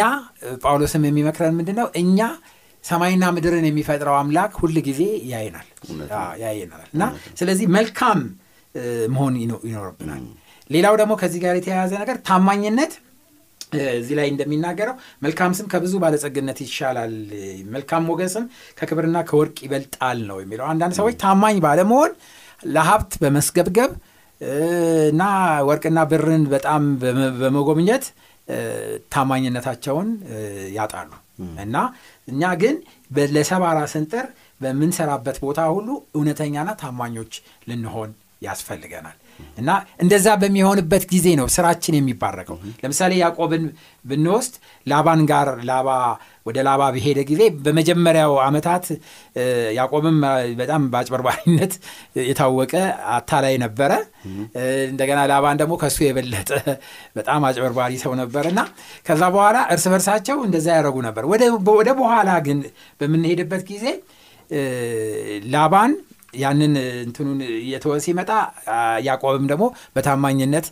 ጳውሎስም 0.63 1.05
የሚመክረን 1.07 1.55
ምንድን 1.59 1.77
ነው 1.81 1.87
እኛ 2.01 2.19
ሰማይና 2.83 3.25
ምድርን 3.35 3.65
የሚፈጥረው 3.67 4.15
አምላክ 4.17 4.53
ሁል 4.61 4.75
ጊዜ 4.87 5.01
ያየናል። 5.29 5.67
አዎ፣ 6.17 6.31
ያየናል 6.41 6.81
እና 6.93 7.03
ስለዚህ 7.39 7.67
መልካም 7.75 8.19
መሆን 9.11 9.33
ይኖ- 9.41 9.63
ይኖርብናል። 9.67 10.23
ሌላው 10.69 10.93
ደግሞ 10.99 11.13
ከዚህ 11.21 11.39
ጋር 11.43 11.55
የተያያዘ 11.57 11.91
ነገር 12.01 12.17
ታማኝነት። 12.27 12.93
እዚህ 13.95 14.15
ላይ 14.17 14.27
እንደሚናገረው 14.31 14.95
መልካም 15.23 15.51
ስም 15.57 15.67
ከብዙ 15.71 15.93
ባለጸግነት 16.01 16.57
ይሻላል። 16.63 17.13
መልካም 17.73 18.03
ሞገስም 18.07 18.45
ከክብርና 18.77 19.17
ከወርቅ 19.29 19.57
ይበልጣል 19.65 20.19
ነው 20.27 20.37
የሚለው። 20.41 20.65
አንዳንድ 20.71 20.95
ሰዎች 20.99 21.15
ታማኝ 21.23 21.57
ባለመሆን 21.65 22.11
ለሀብት 22.67 23.13
በመስገብገብ 23.21 23.93
እና 25.09 25.23
ወርቅና 25.67 25.99
ብርን 26.11 26.43
በጣም 26.53 26.83
በመ- 27.01 27.33
በመጎብኘት 27.39 28.05
ታማኝነታቸውን 29.13 30.09
ያጣሉ። 30.77 31.11
እና 31.63 31.75
እኛ 32.27 32.51
ግን 32.61 32.75
ለሰባራ 33.35 33.79
ስንጥር 33.93 34.25
በምንሰራበት 34.61 35.37
ቦታ 35.45 35.61
ሁሉ 35.75 35.87
እውነተኛና 36.17 36.69
ታማኞች 36.81 37.33
ልንሆን 37.69 38.11
ያስፈልገናል 38.41 39.17
እና 39.57 39.69
እንደዛ 40.01 40.27
በሚሆንበት 40.41 41.03
ጊዜ 41.11 41.27
ነው 41.39 41.47
ስራችን 41.53 41.95
የሚባረከው። 41.97 42.55
ለምሳሌ 42.81 43.11
ያዕቆብን 43.19 43.63
ብንወስድ 44.05 44.53
ላባን 44.87 45.21
ጋር 45.29 45.49
ላባ 45.67 45.89
ወደ 46.45 46.57
ላባ 46.67 46.83
በሄደ 46.93 47.19
ጊዜ 47.27 47.41
በመጀመሪያው 47.65 48.33
ዓመታት 48.45 48.85
እ፣ 49.35 49.43
ያዕቆብም 49.77 50.17
በጣም 50.59 50.81
በአጭበርባሪነት 50.91 51.73
የታወቀ 52.23 52.73
አታላይ 53.13 53.55
ነበረ። 53.63 53.91
እንደገና 54.89 55.19
ላባን 55.31 55.59
ደግሞ 55.61 55.73
ከሱ 55.81 55.99
የበለጠ 56.05 56.49
በጣም 57.17 57.45
አጭበርባሪ 57.49 57.93
ሰው 58.03 58.15
ነበር 58.19 58.45
እና 58.51 58.59
ከዛ 59.07 59.23
በኋላ 59.35 59.59
እርስ 59.73 59.87
በርሳቸው 59.93 60.39
እንደዛ 60.45 60.67
ያደረጉ 60.75 60.97
ነበር። 61.07 61.23
ወደ 61.73 61.89
በኋላ 61.95 62.31
ግን 62.45 62.59
በምንሄድበት 63.01 63.63
ጊዜ 63.71 63.85
ላባን 65.49 65.91
ያንን 66.33 66.73
እንትኑን 67.03 67.39
እየተወ 67.57 67.93
ሲመጣ 68.05 68.29
ያዕቆብም 69.07 69.45
ደግሞ 69.51 69.65
በታማኝነት 69.95 70.67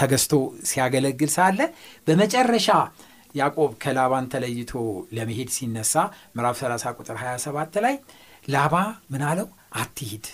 ተገዝቶ 0.00 0.32
ሲያገለግል 0.70 1.30
ሳለ 1.36 1.60
በመጨረሻ 2.06 2.68
ያዕቆብ 3.34 3.72
ከላባን 3.82 4.24
ተለይቶ 4.32 4.72
ለመሄድ 5.16 5.50
ሲነሳ 5.56 5.94
ምዕራፍ 6.36 6.56
30 6.62 6.94
ቁጥር 6.98 7.16
27 7.22 7.76
ላይ 7.84 7.94
ላባ 8.48 8.74
ምን 9.12 9.22
አለው? 9.28 9.48
አትሂድ 9.74 10.24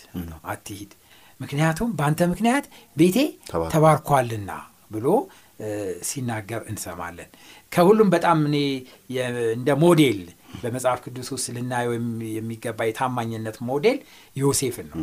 አትሂድ። 0.52 0.92
ምክንያቱም 1.40 1.88
በአንተ 1.98 2.20
ምክንያት 2.30 2.64
ቤቴ 2.96 3.16
ተባርኳል። 3.50 3.72
ተባርኳልና 3.74 4.50
ብሎ 4.90 5.06
ሲናገር 6.02 6.62
እንሰማለን። 6.70 7.28
ከሁሉም 7.72 8.08
በጣም 8.14 8.38
እኔ 8.48 8.56
እንደ 9.54 9.70
ሞዴል 9.82 10.20
በመጽሐፍ 10.62 10.98
ቅዱስ 11.04 11.28
ውስጥ 11.34 11.46
ልናየው 11.54 11.92
የሚ- 11.94 12.32
የሚገባ 12.34 12.78
የታማኝነት 12.88 13.56
ሞዴል 13.68 13.98
ዮሴፍን 14.36 14.88
ነው። 14.92 14.98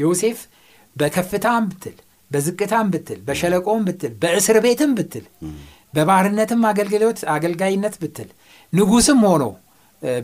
ዮሴፍ 0.00 0.40
በከፍታም 0.96 1.64
ብትል 1.70 1.96
በዝቅታም 2.30 2.86
ብትል 2.92 3.18
በሸለቆም 3.26 3.82
ብትል 3.86 4.12
በእስር 4.22 4.56
ቤትም 4.64 4.92
ብትል 4.98 5.24
በባርነትም 5.94 6.62
አገልግሎት 6.68 7.18
አገልጋይነት 7.32 7.94
ብትል 8.02 8.28
ንጉስም 8.72 9.20
ሆኖ 9.26 9.44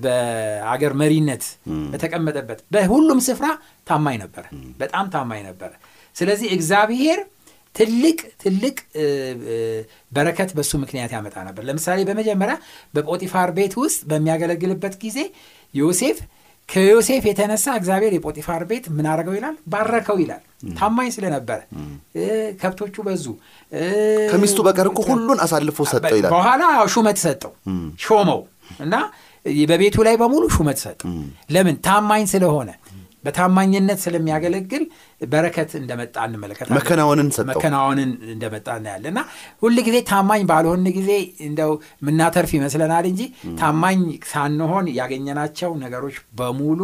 በአገር 0.02 0.92
መሪነት 1.00 1.44
በተቀመጠበት 1.90 2.60
በሁሉም 2.72 3.20
ስፍራ 3.26 3.46
ታማኝ 3.86 4.16
ነበረ። 4.22 4.44
በጣም 4.80 5.06
ታማኝ 5.12 5.42
ነበረ። 5.46 5.72
ስለዚህ 6.16 6.48
እግዚአብሔር 6.56 7.20
ትልቅ 7.74 8.18
ትልቅ 8.42 8.76
በረከት 10.12 10.50
በሱ 10.56 10.72
ምክንያት 10.82 11.12
ያመጣ 11.16 11.36
ነበር። 11.48 11.62
ለምሳሌ 11.68 11.98
በመጀመሪያ 12.08 12.56
በጶጢፋር 12.94 13.50
ቤት 13.58 13.74
ውስጥ 13.82 14.00
በሚያገለግልበት 14.10 14.96
ጊዜ 15.02 15.18
ዮሴፍ 15.74 16.18
ከዮሴፍ 16.68 17.22
የተነሳ 17.28 17.66
እግዚአብሔር 17.78 18.12
የጶጢፋር 18.14 18.62
ቤት 18.70 18.86
ምን 18.96 19.06
አደረገው 19.10 19.34
ይላል? 19.36 19.54
ባረከው 19.72 20.16
ይላል። 20.22 20.42
ታማኝ 20.78 21.08
ስለነበረ 21.14 21.60
ከብቶቹ 22.60 22.96
በዙ። 23.06 23.24
ከሚስቱ 24.32 24.58
በቀር 24.66 24.88
እኮ 24.90 25.00
ሁሉን 25.10 25.38
አሳልፎ 25.44 25.78
ሰጠው 25.92 26.16
ይላል። 26.18 26.32
በኋላ 26.34 26.62
ሹመት 26.92 27.18
ሰጠው። 27.24 27.52
ሾመው። 28.04 28.40
እና 28.80 28.94
በቤቱ 29.70 29.96
ላይ 30.06 30.14
በሙሉ 30.20 30.44
ሹመት 30.54 30.78
ሰጠው። 30.84 31.08
ለምን? 31.50 31.76
ታማኝ 31.86 32.24
ስለሆነ 32.32 32.70
በታማኝነት 33.24 33.98
ስለሚያገለግል 34.04 34.84
በረከት 35.26 35.70
እንደመጣ 35.78 36.16
እንመለከታለን። 36.28 36.76
መከናወንን 36.78 37.28
ሰጠው። 37.36 37.48
መከናወንን 37.50 38.10
እንደመጣ 38.32 38.68
እናያለን። 38.80 39.12
እና 39.12 39.22
ሁል 39.62 39.78
ጊዜ 39.88 39.96
ታማኝ 40.10 40.42
ባልሆን 40.50 40.84
ጊዜ 40.98 41.10
እንደው 41.48 41.72
የምናተርፍ 42.02 42.52
ይመስለናል 42.58 43.06
እንጂ 43.10 43.22
ታማኝ 43.60 44.02
ሳንሆን 44.32 44.88
ያገኘናቸው 44.98 45.72
ነገሮች 45.84 46.18
በሙሉ 46.38 46.80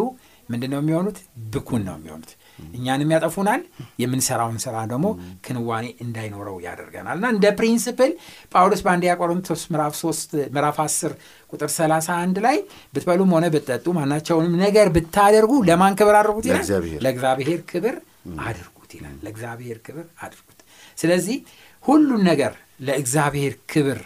ምንድን 0.48 0.70
ነው 0.72 0.80
የሚሆኑት? 0.80 1.18
ብኩን 1.52 1.82
ነው 1.86 1.94
የሚሆኑት 1.98 2.32
እኛንም 2.74 3.12
ያጠፉናል 3.14 3.62
የምንሰራውን 4.02 4.58
ስራ 4.64 4.76
ደግሞ 4.90 5.06
ክንዋኔ 5.46 5.86
እንዳይኖረው 6.04 6.56
ያደርገናል። 6.66 7.16
እና 7.18 7.26
እንደ 7.34 7.46
principle 7.58 8.12
ጳውሎስ 8.54 8.82
በአንደኛ 8.84 9.14
ቆሮንቶስ 9.20 9.62
ምዕራፍ 9.72 9.94
3 10.00 10.36
ምዕራፍ 10.54 10.78
10 10.84 11.14
ቁጥር 11.52 11.70
31 11.74 12.40
ላይ 12.46 12.58
ብትበሉም 12.94 13.32
ሆነ 13.36 13.44
ብትጠጡ 13.54 13.86
ማናቸውንም 13.98 14.56
ነገር 14.64 14.88
ብታደርጉ 14.96 15.52
ለማን 15.68 15.94
ክብር 16.00 16.16
አድርጉት 16.20 16.46
ይላል? 16.48 16.64
ለእግዚአብሔር። 17.04 17.60
ክብር 17.70 17.96
አድርጉት 18.44 18.90
ይላል። 18.96 19.16
ለእግዚአብሔር 19.24 19.78
ክብር 19.86 20.06
አድርጉት። 20.22 20.58
ስለዚህ 20.98 21.38
ሁሉን 21.84 22.22
ነገር 22.30 22.52
ለእግዚአብሔር 22.86 23.54
ክብር 23.72 23.98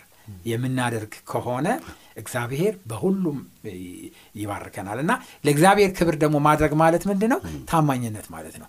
የምናደርግ 0.47 1.13
ከሆነ 1.31 1.67
እግዚአብሔር 2.19 2.75
በሁሉም 2.91 3.39
ይባርከናል 4.41 4.99
እና 5.05 5.13
ለእግዚአብሔር 5.45 5.93
ክብር 5.99 6.17
ደግሞ 6.23 6.37
ማድረግ 6.47 6.75
ማለት 6.83 7.05
ምንድን 7.11 7.33
ነው 7.35 7.41
ታማኝነት 7.71 8.29
ማለት 8.35 8.57
ነው 8.63 8.69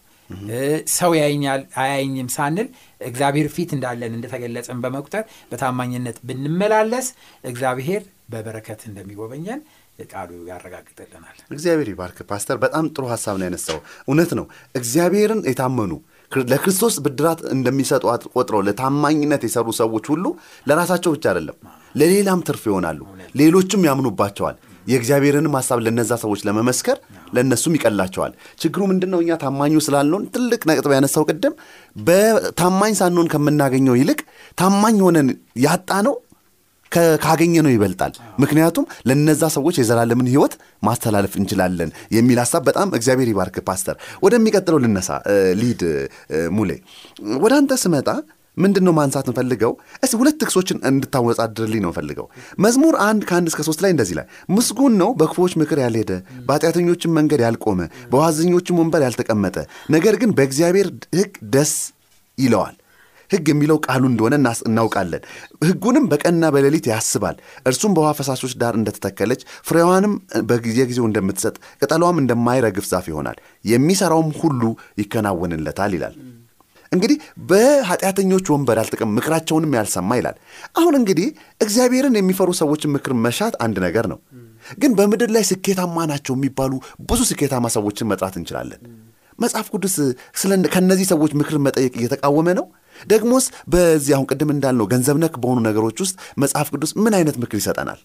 ሰው 0.95 1.12
ያይኛል 1.19 1.62
አያይኝም 1.81 2.27
ሳንል 2.33 2.67
እግዚአብሔር 3.01 3.47
ፊት 3.55 3.71
እንዳለን 3.77 4.15
እንደተገለጸን 4.17 4.81
በመቁጠር 4.83 5.23
በታማኝነት 5.51 6.17
ብንመላለስ 6.27 7.07
እግዚአብሔር 7.43 8.03
በበረከት 8.29 8.81
እንደሚጎበኘን 8.89 9.62
ቃሉ 10.09 10.29
ያረጋግጥልናል 10.49 11.38
እግዚአብሔር 11.51 11.88
ይባርክ 11.91 12.19
ፓስተር። 12.29 12.57
በጣም 12.62 12.85
ጥሩ 12.93 13.03
ሀሳብ 13.12 13.35
ነው 13.39 13.45
ያነሳው። 13.47 13.79
እውነት 14.07 14.31
ነው። 14.39 14.45
እግዚአብሔርን 14.75 15.41
የታመኑ 15.49 15.91
ለክርስቶስ 16.31 16.95
ብድራት 17.05 17.39
እንደሚሰጡ 17.53 18.03
ቆጥረው 18.33 18.61
ለታማኝነት 18.67 19.43
የሰሩ 19.45 19.67
ሰዎች 19.79 20.05
ሁሉ 20.13 20.25
ለራሳቸው 20.67 21.13
ብቻ 21.15 21.25
አይደለም 21.31 21.55
ለሌላም 21.95 22.41
ትርፍ 22.47 22.63
ይሆናሉ። 22.69 22.99
ሌሎችም 23.35 23.85
ያምኑባቸዋል። 23.87 24.57
የእግዚአብሔርንም 24.87 25.55
ሀሳብ 25.57 25.79
ለነዛ 25.85 26.11
ሰዎች 26.21 26.41
ለመመስከር 26.47 26.97
ለእነሱም 27.33 27.73
ይቀላቸዋል። 27.77 28.31
ችግሩ 28.61 28.81
ምንድን 28.91 29.11
ነው? 29.13 29.19
እኛ 29.23 29.31
ታማኙ 29.43 29.81
ስላልነውን 29.87 30.25
ትልቅ 30.35 30.61
ነጥብ 30.69 30.93
ያነሳው 30.95 31.25
ቅድም 31.29 31.53
በታማኝ 31.99 32.93
ሳንሆን 32.99 33.29
ከምናገኘው 33.33 33.97
ይልቅ 33.99 34.19
ታማኝ 34.57 34.97
ሆነን 35.05 35.29
ያጣ 35.63 35.91
ነው 36.07 36.15
ከ- 36.91 37.17
ካገኘነው 37.23 37.71
ይበልጣል። 37.73 38.13
ምክንያቱም 38.41 38.86
ለነዛ 39.10 39.43
ሰዎች 39.56 39.75
የዘላለምን 39.80 40.30
ሕይወት 40.32 40.54
ማስተላለፍ 40.84 41.34
እንችላለን 41.39 41.89
የሚል 42.15 42.39
ሀሳብ 42.43 42.63
በጣም 42.69 42.89
እግዚአብሔር 42.97 43.30
ይባርክ 43.32 43.58
ፓስተር። 43.67 43.95
ወደሚቀጥለው 44.23 44.82
ልነሳ 44.84 45.10
ሊድ 45.60 45.82
ሙሌ። 46.56 46.71
ወደ 47.41 47.54
አንተ 47.60 47.73
ስመጣ 47.84 48.10
ምንድን 48.58 48.84
ነው 48.86 48.93
ማንሳት 48.95 49.28
እንፈልገው 49.30 49.73
እስቲ 50.04 50.13
ሁለት 50.19 50.38
ጥቅሶችን 50.41 50.78
እንድታወጻድርልኝ 50.89 51.82
ነው 51.84 51.91
እንፈልገው 51.91 52.25
መዝሙር 52.60 52.95
አንድ 53.06 53.21
ከአንድ 53.30 53.47
እስከ 53.52 53.62
ሶስት 53.67 53.82
ላይ 53.84 53.91
እንደዚህ 53.93 54.15
ላይ 54.17 54.25
ምስጉን 54.52 54.93
ነው 55.02 55.10
በክፉዎች 55.19 55.54
ምክር 55.62 55.80
ያልሄደ 55.84 56.12
በኃጢአተኞችም 56.47 57.15
መንገድ 57.17 57.41
ያልቆመ 57.45 57.80
በዋዘኞችም 58.12 58.80
ወንበር 58.82 59.04
ያልተቀመጠ 59.06 59.56
ነገር 59.89 60.15
ግን 60.21 60.34
በእግዚአብሔር 60.38 60.89
ሕግ 61.19 61.32
ደስ 61.54 61.73
ይለዋል 62.38 62.75
ሕግ 63.29 63.45
የሚለው 63.51 63.77
ቃሉ 63.85 64.03
እንደሆነ 64.09 64.35
እናውቃለን። 64.69 65.23
ሕጉንም 65.63 66.05
በቀንና 66.11 66.45
በሌሊት 66.55 66.87
ያስባል። 66.91 67.35
እርሱም 67.65 67.93
በውሃ 67.95 68.11
ፈሳሾች 68.19 68.53
ዳር 68.61 68.75
እንደተተከለች 68.79 69.41
ፍሬዋንም 69.67 70.13
በየጊዜው 70.49 71.07
እንደምትሰጥ 71.09 71.55
ቅጠሏም 71.81 72.19
እንደማይረግፍ 72.21 72.87
ዛፍ 72.91 73.07
ይሆናል። 73.11 73.39
የሚሠራውም 73.65 74.31
ሁሉ 74.41 74.61
ይከናወንለታል 75.03 75.93
ይላል። 75.97 76.15
እንግዲህ 76.91 77.17
በኃጢአተኞች 77.49 78.45
ወንበር 78.51 78.77
ያልተቀመ 78.81 79.09
ምክራቸውንም 79.17 79.75
ያልሰማ 79.77 80.15
ይላል። 80.19 80.37
አሁን 80.75 80.93
እንግዲህ 80.99 81.27
እግዚአብሔርን 81.61 82.15
የሚፈሩ 82.19 82.49
ሰዎችን 82.59 82.93
ምክር 82.95 83.13
መሻት 83.25 83.55
አንድ 83.65 83.77
ነገር 83.85 84.05
ነው። 84.13 84.19
ግን 84.77 84.91
በምድር 84.97 85.29
ላይ 85.35 85.43
ስኬታማ 85.49 85.97
ናቸው 86.11 86.33
የሚባሉ 86.37 86.71
ብዙ 87.09 87.21
ስኬታማ 87.29 87.67
ሰዎችን 87.75 88.09
መጥራት 88.11 88.35
እንችላለን። 88.39 88.81
መጽሐፍ 89.39 89.67
ቅዱስ 89.73 89.95
ከእነዚህ 90.73 91.07
ሰዎች 91.11 91.31
ምክር 91.39 91.57
መጠየቅ 91.65 91.93
እየተቃወመ 91.99 92.47
ነው። 92.57 92.65
ደግሞስ 93.07 93.45
በዚህ 93.71 94.13
አሁን 94.15 94.27
ቅድም 94.31 94.49
እንዳልነው 94.53 94.88
ገንዘብ 94.91 95.17
ነክ 95.21 95.35
በሆኑ 95.41 95.59
ነገሮች 95.67 95.97
ውስጥ 96.03 96.15
መጽሐፍ 96.39 96.67
ቅዱስ 96.73 96.91
ምን 96.99 97.13
አይነት 97.17 97.38
ምክር 97.41 97.57
ይሰጠናል? 97.59 97.99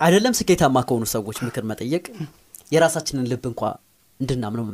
አይደለም 0.00 0.34
ስኬታማ 0.38 0.78
ከሆኑ 0.88 1.04
ሰዎች 1.12 1.38
ምክር 1.44 1.64
መጠየቅ 1.70 2.04
የራሳችንን 2.72 3.26
ልብ 3.30 3.44
እንኳ 3.50 3.62
እንድናምነው 4.20 4.64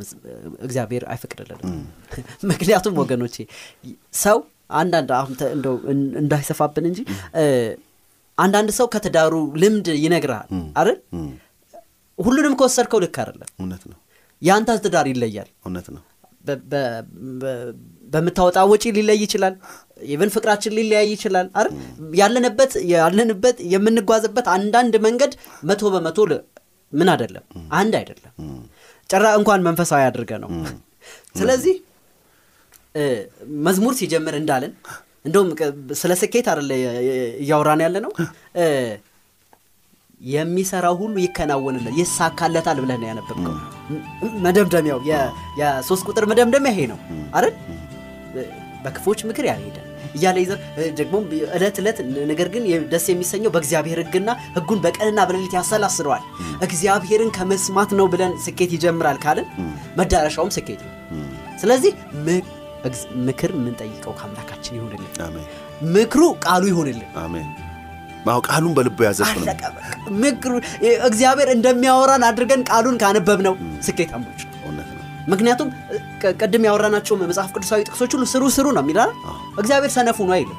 እግዚአብሔር 0.60 1.04
አይፈቅድልንም። 1.12 1.72
ምክንያቱም 2.50 2.94
ወገኖቼ 3.00 3.37
ሰው 4.20 4.38
አንዳንድ 4.74 5.10
እንደው 5.50 5.74
እን- 5.92 6.14
እንዳይሰፋብን 6.20 6.87
እንጂ 6.90 7.00
አንዳንድ 8.38 8.70
ሰው 8.78 8.87
ከትዳሩ 8.92 9.32
ልምድ 9.62 9.88
ይነግርሃል 10.02 10.48
አይደል? 10.78 10.96
ሁሉንም 12.18 12.54
ከወሰድከው 12.58 13.00
ልክ 13.04 13.16
አይደለም። 13.22 13.48
እውነት 13.60 13.82
ነው፣ 13.90 13.98
የአንተ 14.42 14.70
ትዳር 14.84 15.06
ይለያል። 15.12 15.48
እውነት 15.62 15.87
ነው። 15.94 16.02
በምታወጣ 18.12 18.59
ወጪ 18.72 18.85
ሊለይ 18.96 19.18
ይችላል። 19.24 19.54
even 20.08 20.30
ፍቅራችን 20.35 20.74
ሊለያይ 20.78 21.09
ይችላል 21.14 21.46
አይደል? 21.59 21.72
ያለንበት 22.14 22.72
ያለንበት 22.92 23.57
የምንጓዝበት 23.72 24.46
አንዳንድ 24.57 24.94
መንገድ 25.07 25.33
መቶ 25.70 25.92
በመቶ 25.94 26.18
ምን 26.92 27.09
አይደለም 27.12 27.44
አንድ 27.78 27.94
አይደለም። 28.00 28.33
ጭራ 29.11 29.24
እንኳን 29.38 29.62
መንፈሳዊ 29.68 30.02
አድርገ 30.09 30.33
ነው። 30.44 30.50
ስለዚህ 31.38 31.74
መዝሙር 33.64 33.94
ሲጀምር 33.98 34.35
እንዳለን 34.40 34.72
እንደውም 35.24 35.48
ስለ 36.00 36.12
ስኬት 36.20 36.46
አይደለ 36.52 36.70
እያወራን 37.42 37.80
ያለ 37.85 37.96
ነው 38.04 38.12
የሚሰራው 40.24 40.94
ሁሉ 41.00 41.14
ይከናወንለት 41.24 41.94
ይሳካለታል 42.00 42.78
ብለህ 42.82 42.98
ነው 43.00 43.08
ያነበብከው። 43.10 43.54
መደምደሚያው 44.44 45.00
የሶስት 45.60 46.04
ቁጥር 46.08 46.24
መደምደሚያ 46.30 46.72
ይሄ 46.74 46.87
ነው 46.92 46.98
አይደል? 47.37 47.54
በክፎች 48.84 49.20
ምክር 49.28 49.44
ያልሄደ 49.48 49.76
እያለ 50.16 50.37
ይዘር 50.42 50.58
ደግሞ 50.98 51.14
ዕለት 51.56 51.76
ዕለት 51.82 51.98
ነገር 52.30 52.48
ግን 52.54 52.64
ደስ 52.92 53.06
የሚሰኘው 53.10 53.50
በእግዚአብሔር 53.54 53.98
ሕግና 54.02 54.30
ሕጉን 54.56 54.80
በቀንና 54.84 55.20
በሌሊት 55.28 55.54
ያሰላስለዋል። 55.58 56.24
እግዚአብሔርን 56.66 57.30
ከመስማት 57.37 57.92
ነው 57.98 58.08
ብለን 58.12 58.32
ስኬት 58.44 58.72
ይጀምራል 58.76 59.18
ካልን 59.24 59.46
መዳረሻውም 60.00 60.52
ስኬት 60.56 60.82
ነው። 60.87 60.92
ስለዚህ 61.62 61.92
ምክር 63.26 63.50
የምንጠይቀው 63.56 64.14
ከአምላካችን 64.18 64.76
ይሆንልን፣ 64.78 65.37
ምክሩ 65.94 66.22
ቃሉ 66.44 66.64
ይሆንልን። 66.70 67.08
ቃሉን 68.48 68.72
በልቡ 68.76 68.98
ያዘ 69.06 69.20
እሱ 69.26 69.34
ነው። 69.40 69.54
ምክሩ 70.22 70.52
እግዚአብሔር 71.08 71.48
እንደሚያወራን 71.56 72.24
አድርገን 72.28 72.62
ቃሉን 72.70 72.96
ስኬታሞች 73.82 74.42
ነው። 74.44 74.50
ነው። 74.90 75.02
ምክንያቱም 75.28 75.68
ቅድም 76.40 76.64
ያወራናቸው 76.68 77.14
መጽሐፍ 77.22 77.50
ቅዱሳዊ 77.54 77.80
ጥቅሶች 77.88 78.12
ሁሉ 78.16 78.24
ስሩ 78.32 78.44
ስሩ 78.56 78.66
ነው 78.76 78.82
የሚላል። 78.84 79.10
እግዚአብሔር 79.58 79.92
ሰነፉ 79.96 80.18
ነው 80.28 80.34
አይልም፣ 80.37 80.58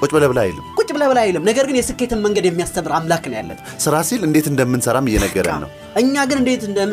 ቁጭ 0.00 0.10
ብለህ 0.14 0.28
ብላ 0.32 0.40
አይልም። 0.44 0.64
ቁጭ 0.78 0.88
ብለህ 0.94 1.08
ብለህ 1.10 1.22
አይልም። 1.24 1.44
ነገር 1.48 1.64
ግን 1.68 1.76
የስኬትን 1.78 2.20
መንገድ 2.24 2.44
የሚያስተምር 2.48 2.92
አምላክ 2.98 3.24
ነው 3.30 3.36
ያለን። 3.38 3.58
ስራ 3.84 3.94
ሲል 4.08 4.22
እንዴት 4.28 4.46
እንደምንሰራም 4.52 5.08
እየነገረን 5.10 5.60
ነው። 5.64 5.70
እኛ 6.02 6.24
ግን 6.30 6.38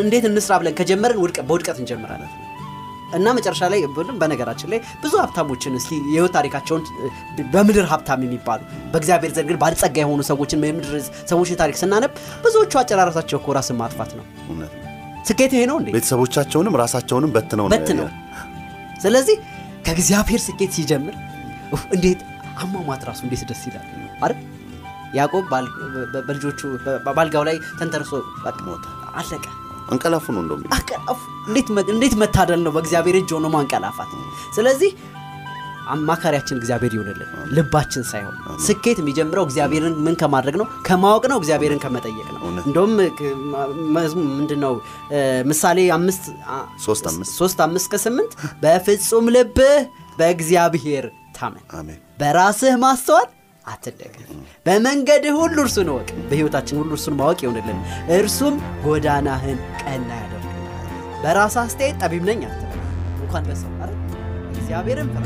እንዴት 0.04 0.26
እንስራ 0.32 0.54
ብለን 0.62 0.76
ከጀመርን 0.80 1.20
ውድቀት 1.24 1.46
በውድቀት 1.50 1.80
እንጀምራለን 1.84 2.32
እና 3.14 3.28
መጨረሻ 3.38 3.62
ላይ 3.72 3.80
በነገራችን 4.20 4.70
ላይ 4.72 4.80
ብዙ 5.02 5.14
ሀብታሞችን 5.22 5.74
እስኪ 5.80 5.92
የህይወት 6.08 6.34
ታሪካቸውን 6.38 6.84
በምድር 7.54 7.86
ሀብታም 7.92 8.22
የሚባሉ 8.26 8.62
በእግዚአብሔር 8.94 9.32
ዘንድ 9.36 9.48
ግን 9.50 9.60
ባለጸጋ 9.62 9.98
የሆኑ 10.04 10.22
ሰዎችን 10.30 10.66
የምድር 10.66 10.94
ሰዎችን 11.32 11.60
ታሪክ 11.62 11.78
ስናነብ 11.82 12.14
ብዙዎቹ 12.44 12.74
አጨራረሳቸው 12.82 13.40
እኮ 13.42 13.56
ራስን 13.58 13.78
ማጥፋት 13.82 14.14
ነው። 14.20 14.26
ስኬት 15.28 15.52
ይሄ 15.56 15.64
ነው 15.70 15.78
እንዴ? 15.80 15.90
ቤተሰቦቻቸውንም 15.96 16.76
ራሳቸውንም 16.82 17.32
በትነው 17.34 17.66
ነው 17.68 18.08
ስለዚህ 19.02 19.36
ከእግዚአብሔር 19.86 20.42
ስኬት 20.46 20.72
ሲጀምር 20.76 21.16
እንዴት 21.94 22.20
አሟሟት 22.62 23.04
ራሱ 23.08 23.20
እንዴት 23.26 23.44
ደስ 23.50 23.62
ይላል 23.68 23.86
አይደል? 24.22 24.40
ያዕቆብ 25.14 25.46
በልጆቹ 26.28 26.60
በ- 26.86 27.14
ባልጋው 27.16 27.44
ላይ 27.48 27.58
ተንተርሶ 27.80 28.12
አለቀ። 29.16 29.46
እንቀላፉ 29.92 30.26
ነው 30.34 30.42
አቀላፉ 30.76 31.20
እንዴት 31.92 32.16
መታደል 32.22 32.62
ነው? 32.66 32.72
በእግዚአብሔር 32.76 33.16
እጅ 33.20 33.32
ሆኖ 33.36 33.48
ማንቀላፋት። 33.54 34.12
ስለዚህ 34.56 34.92
አማካሪያችን 35.94 36.58
እግዚአብሔር 36.60 36.92
ይሆንልን 36.96 37.30
ልባችን 37.56 38.04
ሳይሆን 38.10 38.36
ስኬት 38.66 38.98
የሚጀምረው 39.02 39.44
እግዚአብሔርን 39.48 39.96
ምን 40.06 40.16
ከማድረግ 40.22 40.56
ነው? 40.62 40.68
ከማወቅ 40.88 41.24
ነው 41.32 41.38
እግዚአብሔርን 41.42 41.80
ከመጠየቅ 41.84 42.28
ነው። 42.36 42.42
እንደውም 42.62 42.94
ክ- 43.18 43.34
መዝሙ- 43.96 44.28
ምንድን 44.34 44.60
ነው 44.66 44.74
እ፣ 45.12 45.20
ምሳሌ 45.50 45.78
ሶስት 47.38 47.62
አምስት። 47.66 47.90
ከስምንት 47.94 48.34
በፍጹም 48.64 49.28
ልብህ 49.36 49.76
በእግዚአብሔር 50.20 51.08
ታመን። 51.38 51.66
በራስህ 52.20 52.76
ማስተዋል 52.82 53.28
አትደገፍ። 53.66 54.30
በመንገድህ 54.66 55.36
ሁሉ 55.40 55.58
እርሱን 55.66 55.90
እወቅ 55.92 56.10
በሕይወታችን 56.30 56.80
ሁሉ 56.82 56.92
እርሱን 56.98 57.16
ማወቅ 57.20 57.40
ይሆንልን። 57.46 57.80
እርሱም 58.16 58.56
ጎዳናህን 58.86 59.60
ቀና 59.82 60.10
ያደርግልሃል። 60.22 60.88
በራስህ 61.24 61.62
አስተያየት 61.64 62.00
ጠቢብ 62.04 62.26
ነኝ 62.30 62.42
አትበል። 62.50 62.80
እንኳን 63.24 63.44
በሰው? 63.50 63.68
እግዚአብሔርን 64.54 65.10
ፍራ 65.14 65.26